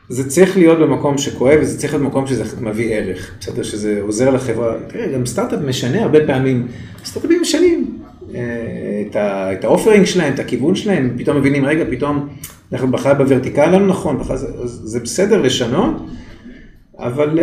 [0.08, 3.62] זה צריך להיות במקום שכואב, וזה צריך להיות במקום שזה מביא ערך, בסדר?
[3.62, 4.74] שזה עוזר לחברה.
[4.86, 6.66] תראה, גם סטארט-אפ משנה הרבה פעמים,
[7.04, 7.98] סטארט-אפים משנים
[8.34, 8.40] אה,
[9.10, 12.28] את ה- את האופרינג שלהם, את הכיוון שלהם, פתאום מבינים, רגע, פתאום
[12.72, 16.06] אנחנו בכלל בוורטיקל לא נכון, בכלל זה, בסדר לשנות,
[16.98, 17.38] אבל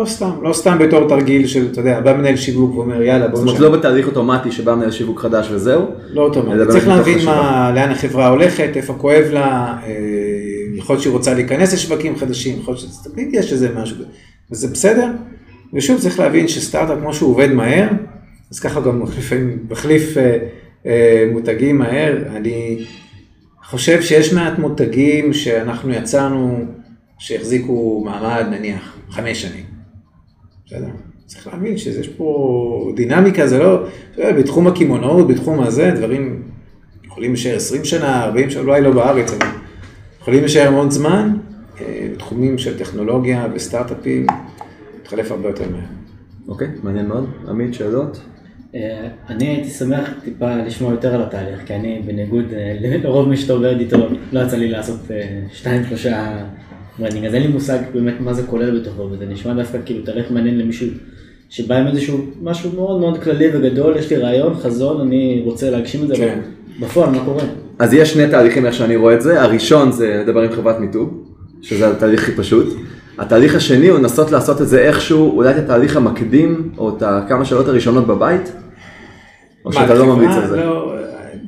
[0.00, 3.36] לא סתם, לא סתם בתור תרגיל של, אתה יודע, בא מנהל שיווק ואומר, יאללה, בוא
[3.36, 3.60] זאת אומרת.
[3.60, 5.86] לא בתהליך אוטומטי שבא מנהל שיווק חדש וזהו.
[6.10, 7.24] לא אוטומטי, צריך להבין.
[7.24, 9.92] מה, לאן החברה הולכת, איפה כואב לה, אה,
[10.76, 13.96] יכול להיות שהיא רוצה להיכנס לשווקים חדשים, יכול להיות שתמיד יש איזה משהו,
[14.50, 15.08] וזה בסדר.
[15.74, 17.88] ושוב צריך להבין שסטארט-אפ כמו שהוא עובד מהר,
[18.50, 20.38] אז ככה גם לפעמים מחליף אה,
[20.86, 22.16] אה, מותגים מהר.
[22.36, 22.84] אני
[23.64, 26.64] חושב שיש מעט מותגים שאנחנו יצרנו,
[27.18, 29.75] שהחזיקו מעמד נניח חמש שנים.
[30.66, 30.86] בסדר?
[31.26, 33.86] צריך להבין שיש פה דינמיקה, זה לא,
[34.18, 36.42] בתחום הקמעונאות, בתחום הזה, דברים
[37.04, 39.48] יכולים להישאר 20 שנה, 40 שנה, אולי לא בארץ, אבל
[40.20, 41.36] יכולים להישאר המון זמן,
[41.80, 44.26] אה, תחומים של טכנולוגיה וסטארט-אפים,
[45.00, 45.80] מתחלף הרבה יותר מהר.
[46.48, 47.30] אוקיי, okay, מעניין מאוד.
[47.48, 48.20] עמית, שאלות?
[48.72, 48.76] Uh,
[49.28, 52.54] אני הייתי שמח טיפה לשמוע יותר על התהליך, כי אני בניגוד uh,
[53.04, 53.96] לרוב מי שאתה עובד איתו,
[54.32, 55.00] לא יצא לי לעשות
[55.62, 55.66] 2-3
[56.98, 60.30] ואני גם אין לי מושג באמת מה זה כולל בתוכו, וזה נשמע דווקא כאילו תהליך
[60.30, 60.86] מעניין למישהו
[61.48, 66.02] שבא עם איזשהו משהו מאוד מאוד כללי וגדול, יש לי רעיון, חזון, אני רוצה להגשים
[66.02, 66.38] את זה, כן.
[66.80, 67.44] בפועל מה קורה?
[67.78, 71.24] אז יש שני תהליכים איך שאני רואה את זה, הראשון זה לדבר עם חברת מיתוג,
[71.62, 72.76] שזה התהליך הכי פשוט.
[73.18, 77.44] התהליך השני הוא לנסות לעשות את זה איכשהו, אולי את התהליך המקדים, או את כמה
[77.44, 78.52] שאלות הראשונות בבית,
[79.64, 80.56] או שאתה לא ממליץ על זה.
[80.56, 80.94] לא,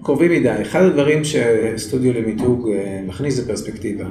[0.03, 0.53] קרובים מדי.
[0.63, 4.05] אחד הדברים שסטודיו למיתוג אה, מכניס זה פרספקטיבה.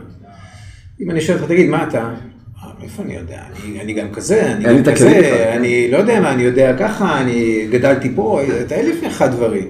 [1.02, 1.98] אם אני שואל אותך, תגיד, מה אתה?
[2.00, 3.40] "אה, מאיפה אני יודע?
[3.66, 5.54] אני, אני גם כזה, אני גם את כזה.
[5.56, 9.68] אני לא יודע מה, אני יודע ככה, אני גדלתי פה, אתה אין לפניך דברים.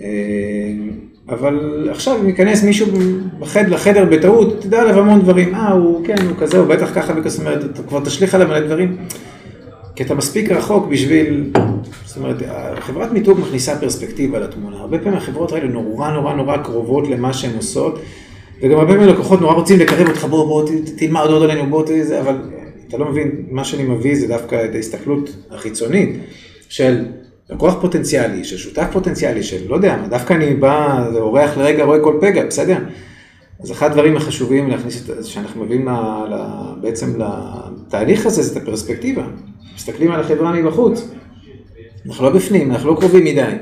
[0.00, 0.06] אה,
[1.28, 2.86] אבל עכשיו אם ייכנס מישהו
[3.38, 7.12] בחד, לחדר בטעות, תדע עליו המון דברים, אה, הוא כן, הוא כזה, הוא בטח ככה
[7.16, 8.96] וכזה, זאת אומרת, אתה כבר תשליך עליו מלא דברים,
[9.96, 11.50] כי אתה מספיק רחוק בשביל,
[12.04, 12.36] זאת אומרת,
[12.80, 17.56] חברת מיתוג מכניסה פרספקטיבה לתמונה, הרבה פעמים החברות האלה נורא נורא נורא קרובות למה שהן
[17.56, 17.98] עושות,
[18.62, 22.20] וגם הרבה פעמים לקוחות נורא רוצים לקרב אותך, בוא, בוא, תלמד עוד עלינו, בוא, תזה,
[22.20, 22.36] אבל
[22.88, 26.16] אתה לא מבין, מה שאני מביא זה דווקא את ההסתכלות החיצונית
[26.68, 27.04] של
[27.50, 32.00] לקוח פוטנציאלי, של שותף פוטנציאלי, של לא יודע דווקא אני בא, זה אורח לרגע, רואה
[32.00, 32.78] כל פגע, בסדר?
[33.60, 35.90] אז אחד הדברים החשובים להכניס, את, שאנחנו מביאים ל,
[36.30, 36.36] ל,
[36.80, 39.26] בעצם לתהליך הזה, זה את הפרספקטיבה.
[39.74, 41.08] מסתכלים על החברה מבחוץ.
[42.06, 43.52] אנחנו לא בפנים, אנחנו לא קרובים מדי.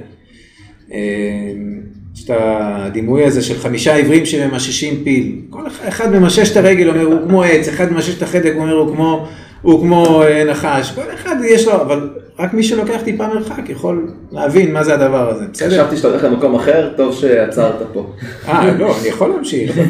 [2.23, 5.37] יש את הדימוי הזה של חמישה עיוורים שממששים פיל.
[5.51, 8.73] כל אחד, אחד ממשש את הרגל, אומר הוא כמו עץ, אחד ממשש את החדק, אומר
[8.73, 9.27] הוא כמו,
[9.63, 10.93] הוא כמו אה, נחש.
[10.93, 15.31] כל אחד יש לו, אבל רק מי שלוקח טיפה מרחק יכול להבין מה זה הדבר
[15.31, 15.71] הזה, בסדר?
[15.71, 18.13] חשבתי שאתה הולך למקום אחר, טוב שעצרת פה.
[18.49, 19.85] אה, לא, אני יכול להמשיך, אה,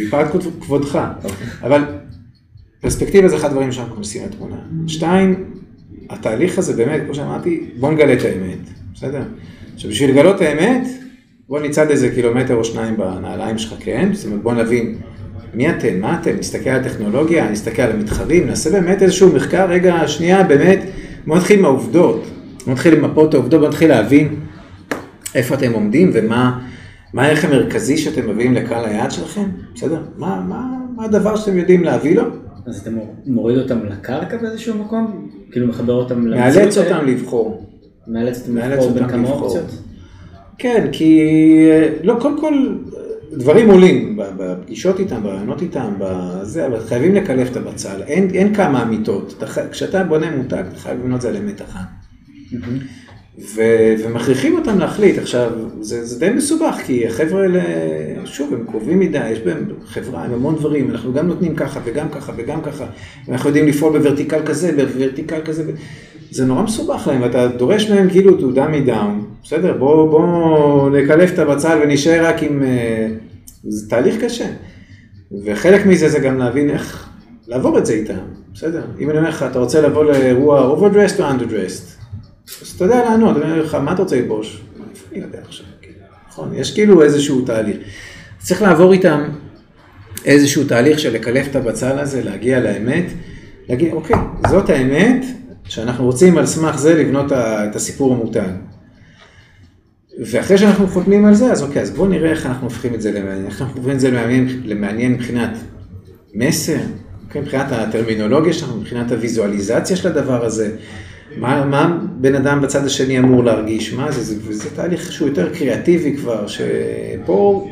[0.00, 0.26] מפאת
[0.60, 0.98] כבודך.
[1.62, 1.82] אבל
[2.80, 4.56] פרספקטיבה זה אחד הדברים שאנחנו מכניסים לתמונה.
[4.86, 5.44] שתיים,
[6.10, 8.58] התהליך הזה באמת, כמו שאמרתי, בוא נגלה את האמת,
[8.94, 9.22] בסדר?
[9.78, 10.86] עכשיו בשביל לגלות את האמת,
[11.48, 14.08] בוא נצעד איזה קילומטר או שניים בנעליים שלך, כן?
[14.12, 14.98] זאת אומרת, בוא נבין
[15.54, 20.08] מי אתם, מה אתם, נסתכל על הטכנולוגיה, נסתכל על המתחרים, נעשה באמת איזשהו מחקר, רגע,
[20.08, 20.84] שנייה, באמת,
[21.26, 22.24] בוא נתחיל עם העובדות,
[22.64, 24.34] בוא נתחיל למפות את העובדות, בוא נתחיל להבין
[25.34, 26.58] איפה אתם עומדים ומה
[27.12, 30.02] מה הערך המרכזי שאתם מביאים לקהל היעד שלכם, בסדר?
[30.16, 32.22] מה, מה, מה הדבר שאתם יודעים להביא לו?
[32.66, 32.90] אז אתה
[33.26, 35.28] מוריד אותם לקרקע באיזשהו מקום?
[35.50, 36.86] כאילו מחבר אותם מאלץ למציאות?
[36.86, 37.64] אותם לבחור.
[38.08, 39.28] מאלץ לבחור בין כמה.
[39.28, 39.82] אופציות?
[40.58, 41.20] כן, כי
[41.70, 42.54] אה, לא, קודם כל,
[43.32, 48.82] דברים עולים בפגישות איתם, ברעיונות איתם, בזה, אבל חייבים לקלף את הבצל, אין, אין כמה
[48.82, 49.34] אמיתות.
[49.38, 51.86] אתה כשאתה בונה מותג, אתה חייב לבנות את זה על אמת אחת.
[53.54, 55.18] ו- ומכריחים אותם להחליט.
[55.18, 57.60] עכשיו, זה, זה די מסובך, כי החבר'ה האלה,
[58.24, 62.08] שוב, הם קרובים מדי, יש בהם חברה עם המון דברים, אנחנו גם נותנים ככה וגם
[62.08, 62.86] ככה וגם ככה,
[63.28, 65.76] ואנחנו יודעים לפעול בוורטיקל כזה, בוורטיקל כזה, ו-
[66.30, 71.38] זה נורא מסובך להם, ואתה דורש מהם כאילו תעודה מדאון, בסדר, בוא, בוא נקלף את
[71.38, 72.62] הבצל ונשאר רק עם...
[72.62, 73.08] אה,
[73.64, 74.46] זה תהליך קשה.
[75.44, 77.08] וחלק מזה זה גם להבין איך
[77.46, 78.14] לעבור את זה איתם,
[78.54, 78.82] בסדר?
[79.00, 81.98] אם אני אומר לך, אתה רוצה לבוא לאירוע overdressed או underdressed?
[82.62, 84.42] אז אתה יודע לענות, אני אומר לך, מה אתה רוצה איפה
[85.12, 85.66] אני יודע עכשיו?
[85.82, 87.76] כאילו, נכון, יש כאילו איזשהו תהליך.
[88.38, 89.28] צריך לעבור איתם
[90.24, 93.04] איזשהו תהליך של לקלף את הבצל הזה, להגיע לאמת,
[93.68, 94.16] להגיד, אוקיי,
[94.48, 95.24] זאת האמת,
[95.68, 98.48] שאנחנו רוצים על סמך זה לבנות את הסיפור המותג.
[100.18, 103.12] ואחרי שאנחנו חותמים על זה, אז אוקיי, אז בואו נראה איך אנחנו הופכים את זה
[103.12, 105.50] למעניין, איך אנחנו הופכים את זה למעניין, למעניין מבחינת
[106.34, 106.78] מסר,
[107.26, 110.70] אוקיי, מבחינת הטרמינולוגיה שלנו, מבחינת הוויזואליזציה של הדבר הזה,
[111.36, 115.54] מה, מה בן אדם בצד השני אמור להרגיש, מה זה, זה, זה תהליך שהוא יותר
[115.54, 117.68] קריאטיבי כבר, שפה,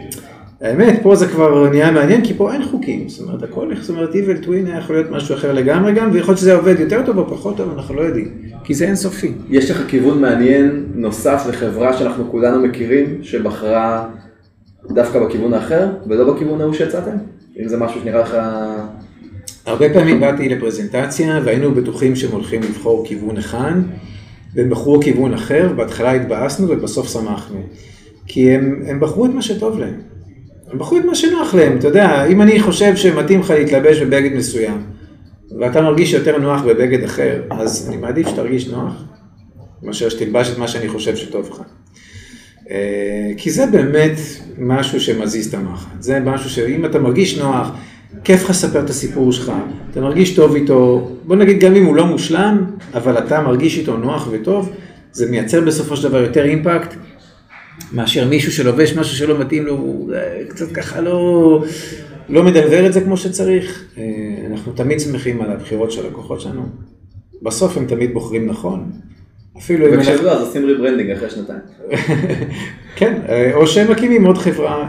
[0.61, 4.11] האמת, פה זה כבר נהיה מעניין, כי פה אין חוקים, זאת אומרת, הכל, זאת אומרת,
[4.13, 7.19] Evil Twin היה יכול להיות משהו אחר לגמרי גם, ויכול להיות שזה עובד יותר טוב
[7.19, 8.33] או פחות טוב, אנחנו לא יודעים,
[8.65, 9.33] כי זה אינסופי.
[9.51, 14.09] יש לך כיוון מעניין נוסף לחברה שאנחנו כולנו מכירים, שבחרה
[14.89, 17.17] דווקא בכיוון האחר, ולא בכיוון ההוא שהצעתם?
[17.63, 18.37] אם זה משהו שנראה לך...
[19.67, 23.73] הרבה פעמים באתי לפרזנטציה והיינו בטוחים שהם הולכים לבחור כיוון אחד,
[24.55, 27.61] והם בחרו כיוון אחר, בהתחלה התבאסנו ובסוף שמחנו.
[28.27, 30.06] כי הם, הם בחרו את מה שטוב להם.
[30.71, 34.37] הם בחרו את מה שנוח להם, אתה יודע, אם אני חושב שמתאים לך להתלבש בבגד
[34.37, 34.83] מסוים,
[35.61, 39.05] ואתה מרגיש יותר נוח בבגד אחר, אז אני מעדיף שתרגיש נוח,
[39.83, 41.63] מאשר שתלבש את מה שאני חושב שטוב לך.
[42.71, 44.17] אה, כי זה באמת
[44.59, 45.89] משהו שמזיז את המחט.
[46.01, 47.71] זה משהו שאם אתה מרגיש נוח,
[48.25, 49.53] כיף לך לספר את הסיפור שלך,
[49.91, 53.97] אתה מרגיש טוב איתו, בוא נגיד גם אם הוא לא מושלם, אבל אתה מרגיש איתו
[53.97, 54.71] נוח וטוב,
[55.13, 56.95] זה מייצר בסופו של דבר יותר אימפקט,
[57.93, 61.65] מאשר מישהו שלובש משהו שלא מתאים לו, הוא אה, קצת ככה לא,
[62.29, 63.85] לא מדלוור את זה כמו שצריך.
[63.99, 64.05] אה,
[64.51, 66.63] אנחנו תמיד שמחים על הבחירות של הלקוחות שלנו.
[67.43, 68.91] בסוף הם תמיד בוחרים נכון.
[69.59, 69.99] אפילו אם.
[69.99, 71.61] וכשלא, אז עושים rebranding אחרי שנתיים.
[72.99, 74.89] כן, אה, או שהם מקימים עוד חברה,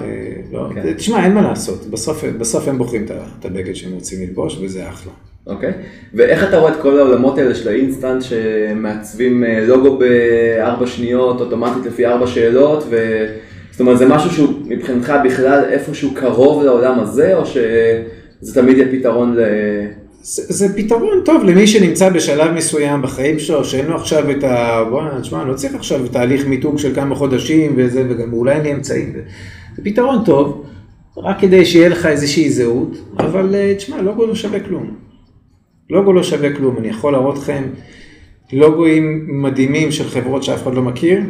[0.51, 0.93] לא, כן.
[0.93, 3.05] תשמע, אין מה לעשות, בסוף, בסוף הם בוחרים
[3.39, 5.11] את הבגד שהם רוצים ללבוש, וזה אחלה.
[5.47, 5.71] אוקיי?
[6.13, 11.85] ואיך אתה רואה את כל העולמות האלה של האינסטנט שמעצבים אה, לוגו בארבע שניות, אוטומטית
[11.85, 13.25] לפי ארבע שאלות, ו...
[13.71, 18.91] זאת אומרת, זה משהו שהוא מבחינתך בכלל איפשהו קרוב לעולם הזה, או שזה תמיד יהיה
[18.91, 19.41] פתרון ל...
[20.21, 24.83] זה, זה פתרון טוב למי שנמצא בשלב מסוים בחיים שלו, שאין לו עכשיו את ה...
[24.89, 28.73] בוא'נה, תשמע, לא צריך עכשיו תהליך מיתוג של כמה חודשים וזה, וגם אולי אין לי
[28.73, 29.13] אמצעים.
[29.75, 30.65] זה פתרון טוב,
[31.17, 35.06] רק כדי שיהיה לך איזושהי זהות, אבל אה, תשמע, לוגו לא שווה כלום.
[35.89, 37.63] לוגו לא שווה כלום, אני יכול להראות לכם
[38.53, 41.21] לוגוים מדהימים של חברות שאף אחד לא מכיר,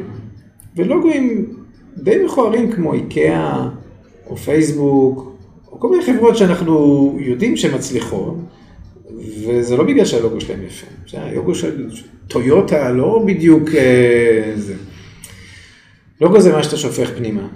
[0.76, 1.46] ולוגוים
[1.98, 3.70] די מכוערים כמו איקאה,
[4.28, 5.36] או פייסבוק,
[5.72, 8.38] או כל מיני חברות שאנחנו יודעים שהן מצליחות,
[9.46, 11.90] וזה לא בגלל שהלוגו שלהם יפה, זה הלוגו של
[12.28, 14.74] טויוטה לא בדיוק אה, זה.
[16.22, 17.48] לוגו זה מה שאתה שופך פנימה,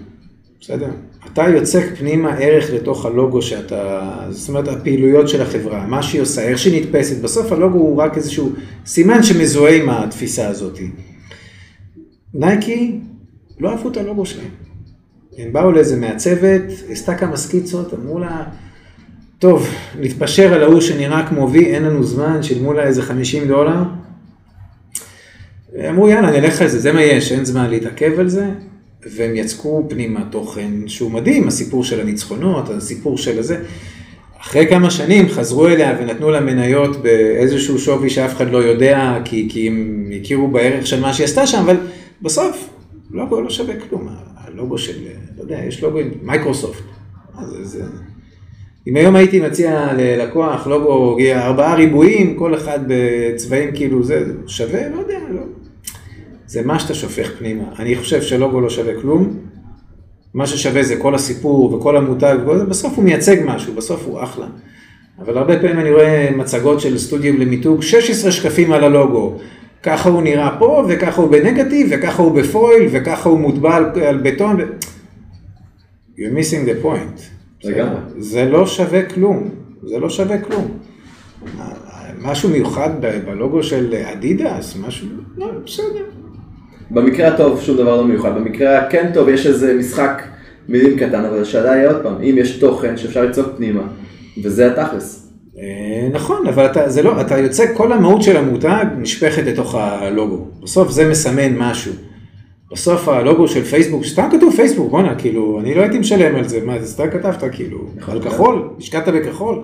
[0.61, 0.89] בסדר?
[1.33, 6.41] אתה יוצק פנימה ערך לתוך הלוגו שאתה, זאת אומרת הפעילויות של החברה, מה שהיא עושה,
[6.41, 8.51] איך שהיא נתפסת, בסוף הלוגו הוא רק איזשהו
[8.85, 10.79] סימן שמזוהה עם התפיסה הזאת.
[12.33, 12.99] נייקי
[13.59, 14.47] לא אהבו את הלוגו שלהם.
[15.37, 18.43] הם באו לאיזה מעצבת, עשתה כמה סקיצות, אמרו לה,
[19.39, 19.67] טוב,
[19.99, 23.83] נתפשר על ההוא שנראה כמו וי, אין לנו זמן, שילמו לה איזה 50 דולר.
[25.89, 28.45] אמרו יאללה נלך על זה, זה מה יש, אין זמן להתעכב על זה.
[29.05, 33.63] והם יצקו פנימה תוכן שהוא מדהים, הסיפור של הניצחונות, הסיפור של הזה.
[34.41, 39.47] אחרי כמה שנים חזרו אליה ונתנו לה מניות באיזשהו שווי שאף אחד לא יודע, כי,
[39.49, 41.77] כי הם הכירו בערך של מה שהיא עשתה שם, אבל
[42.21, 42.69] בסוף
[43.11, 44.09] לוגו לא שווה כלום.
[44.37, 44.93] הלוגו של,
[45.37, 46.83] לא יודע, יש לוגו עם מייקרוסופט.
[47.49, 47.83] זה, זה...
[48.87, 54.99] אם היום הייתי מציע ללקוח לוגו ארבעה ריבועים, כל אחד בצבעים כאילו זה, שווה, לא
[54.99, 55.41] יודע, לא.
[56.51, 57.63] זה מה שאתה שופך פנימה.
[57.79, 59.37] אני חושב שלוגו לא שווה כלום.
[60.33, 64.47] מה ששווה זה כל הסיפור וכל המותג, זה, בסוף הוא מייצג משהו, בסוף הוא אחלה.
[65.19, 69.37] אבל הרבה פעמים אני רואה מצגות של סטודיו למיתוג, 16 שקפים על הלוגו.
[69.83, 74.17] ככה הוא נראה פה, וככה הוא בנגטיב, וככה הוא בפויל, וככה הוא מוטבע על, על
[74.17, 74.55] בטון.
[74.59, 74.63] ו...
[76.17, 77.21] You're missing the point.
[77.63, 77.99] לגמרי.
[78.17, 79.49] זה לא שווה כלום,
[79.83, 80.77] זה לא שווה כלום.
[82.21, 82.89] משהו מיוחד
[83.25, 86.10] בלוגו של אדידס, משהו, לא, בסדר.
[86.93, 90.23] במקרה הטוב שום דבר לא מיוחד, במקרה הכן טוב יש איזה משחק
[90.69, 93.83] מילים קטן, אבל השאלה היא עוד פעם, אם יש תוכן שאפשר לצעוק פנימה,
[94.43, 95.31] וזה התכלס.
[95.57, 100.47] אה, נכון, אבל אתה, זה לא, אתה יוצא, כל המהות של המותג נשפכת לתוך הלוגו.
[100.63, 101.93] בסוף זה מסמן משהו.
[102.71, 106.59] בסוף הלוגו של פייסבוק, סתם כתוב פייסבוק, בואנה, כאילו, אני לא הייתי משלם על זה,
[106.65, 108.13] מה, זה סתם כתבת, כאילו, נכון.
[108.13, 109.61] על כחול, השקעת בכחול.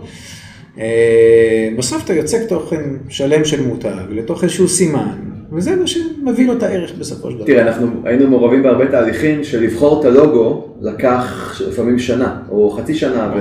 [0.80, 5.18] אה, בסוף אתה יוצק תוכן שלם של מותג לתוך איזשהו סימן,
[5.52, 7.46] וזה מה שמביא לו את הערך בסופו של דבר.
[7.46, 12.96] תראה, אנחנו היינו מעורבים בהרבה תהליכים של לבחור את הלוגו לקח לפעמים שנה, או חצי
[12.96, 13.40] שנה, נכון.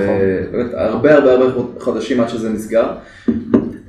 [0.51, 1.45] ובאמת הרבה הרבה הרבה
[1.79, 2.91] חודשים עד שזה נסגר.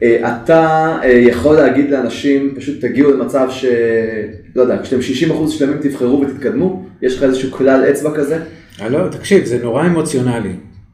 [0.03, 3.65] אה, אתה אה, יכול להגיד לאנשים, פשוט תגיעו למצב ש...
[4.57, 5.01] לא יודע, כשאתם
[5.47, 8.39] 60% שלמים תבחרו ותתקדמו, יש לך איזשהו כלל אצבע כזה?
[8.81, 10.53] אה, לא, תקשיב, זה נורא אמוציונלי.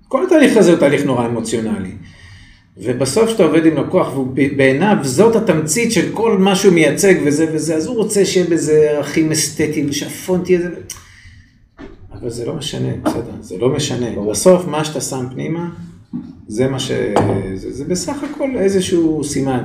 [0.08, 1.90] כל התהליך הזה הוא תהליך נורא אמוציונלי.
[2.78, 7.76] ובסוף כשאתה עובד עם לקוח, ובעיניו זאת התמצית של כל מה שהוא מייצג וזה וזה,
[7.76, 10.68] אז הוא רוצה שיהיה בזה ערכים אסתטיים, ושהפונט יהיה זה.
[12.12, 14.06] אבל זה לא משנה, בסדר, זה לא משנה.
[14.30, 15.68] בסוף מה שאתה שם פנימה,
[16.48, 16.90] זה מה ש...
[17.54, 19.62] זה, זה בסך הכל איזשהו סימן.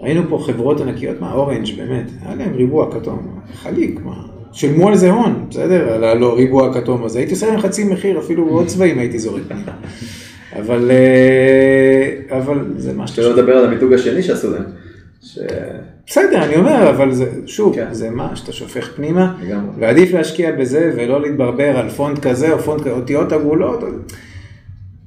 [0.00, 4.96] ראינו פה חברות ענקיות, מה, אורנג' באמת, היה להם ריבוע כתום, חליק, מה, שילמו על
[4.96, 8.66] זה הון, בסדר, על הלא ריבוע כתום הזה, הייתי עושה להם חצי מחיר, אפילו עוד
[8.66, 9.72] צבעים הייתי זורק פנימה.
[10.58, 13.22] אבל, אה, אבל זה מה שאתה...
[13.22, 14.64] שלא לדבר על המיתוג השני שעשו להם.
[15.22, 15.38] ש...
[16.06, 17.94] בסדר, אני אומר, אבל זה, שוב, כן.
[17.94, 19.70] זה מה שאתה שופך פנימה, לגמרי.
[19.78, 23.84] ועדיף להשקיע בזה ולא להתברבר על פונט כזה או פונט כזה, אותיות עגולות.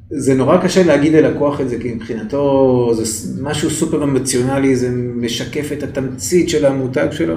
[0.09, 5.71] זה נורא קשה להגיד ללקוח את זה, כי מבחינתו זה משהו סופר אמוציונלי, זה משקף
[5.71, 7.35] את התמצית של המותג שלו,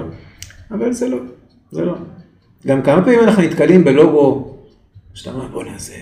[0.71, 1.17] אבל זה לא,
[1.71, 1.95] זה לא.
[2.67, 4.55] גם כמה פעמים אנחנו נתקלים בלוגו,
[5.13, 5.93] שאתה אומר, בוא'נה, זה...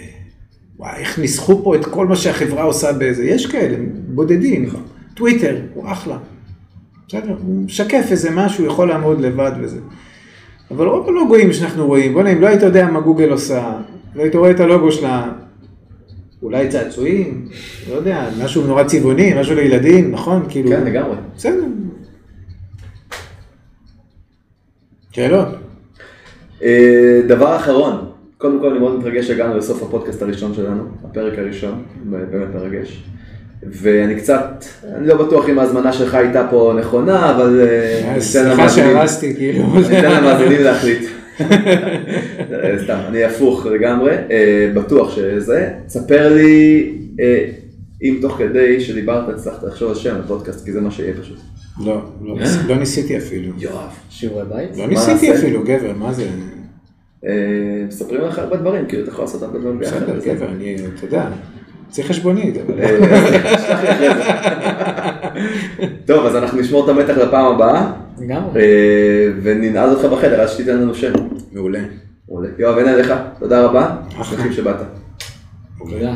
[0.80, 4.70] וואי, איך ניסחו פה את כל מה שהחברה עושה באיזה, יש כאלה, בודדים,
[5.14, 6.18] טוויטר, הוא אחלה.
[7.08, 9.80] בסדר, הוא משקף איזה משהו, יכול לעמוד לבד וזה.
[10.72, 13.74] אבל רוב הלוגוים שאנחנו רואים, בוא'נה, אם לא היית יודע מה גוגל עושה,
[14.16, 15.32] לא היית רואה את הלוגו שלה,
[16.42, 17.48] אולי צעצועים,
[17.90, 20.46] לא יודע, משהו נורא צבעוני, משהו לילדים, נכון?
[20.50, 20.70] כאילו...
[20.70, 21.16] כן, לגמרי.
[21.36, 21.64] בסדר.
[25.12, 25.48] שאלות?
[26.64, 28.09] אה, דבר אחרון,
[28.40, 33.04] קודם כל אני מאוד מתרגש שהגענו לסוף הפודקאסט הראשון שלנו, הפרק הראשון, באמת מרגש.
[33.64, 38.70] ואני קצת, אני לא בטוח אם ההזמנה שלך הייתה פה נכונה, אבל אה, ניתן סליחה
[38.70, 39.64] שהרסתי, כאילו.
[39.90, 41.10] ניתן למאזינים להחליט.
[41.42, 45.70] אה, סתם, אני הפוך לגמרי, אה, בטוח שזה.
[45.88, 47.46] ספר לי אה,
[48.04, 51.38] אם תוך כדי שדיברת הצלחת לחשוב על שם לפודקאסט, כי זה מה שיהיה פשוט.
[51.86, 52.36] לא, לא
[52.68, 53.54] לא ניסיתי אפילו.
[53.58, 53.90] יואב.
[54.10, 54.78] שיעורי בית?
[54.78, 55.34] לא ניסיתי?
[55.34, 56.28] אפילו, גבר, מה זה?
[57.26, 60.04] אה, מספרים לך הרבה דברים, כאילו אתה יכול לעשות הרבה דברים ביחד.
[60.04, 60.36] בסדר.
[60.36, 61.28] גבר, אני, אתה יודע,
[61.90, 62.80] צריך חשבונית, אבל...
[62.80, 62.98] אה.
[66.06, 68.62] טוב, אז אנחנו נשמור את המתח לפעם הבאה, לגמרי.
[68.62, 71.14] אה, וננעל אותך בחדר עד שתיתן לנו שם.
[71.52, 71.80] מעולה.
[72.30, 72.50] מעולה.
[72.58, 74.54] יואב, אין עליך, תודה רבה, אחלה.
[74.54, 74.76] שבאת.
[75.90, 76.16] תודה.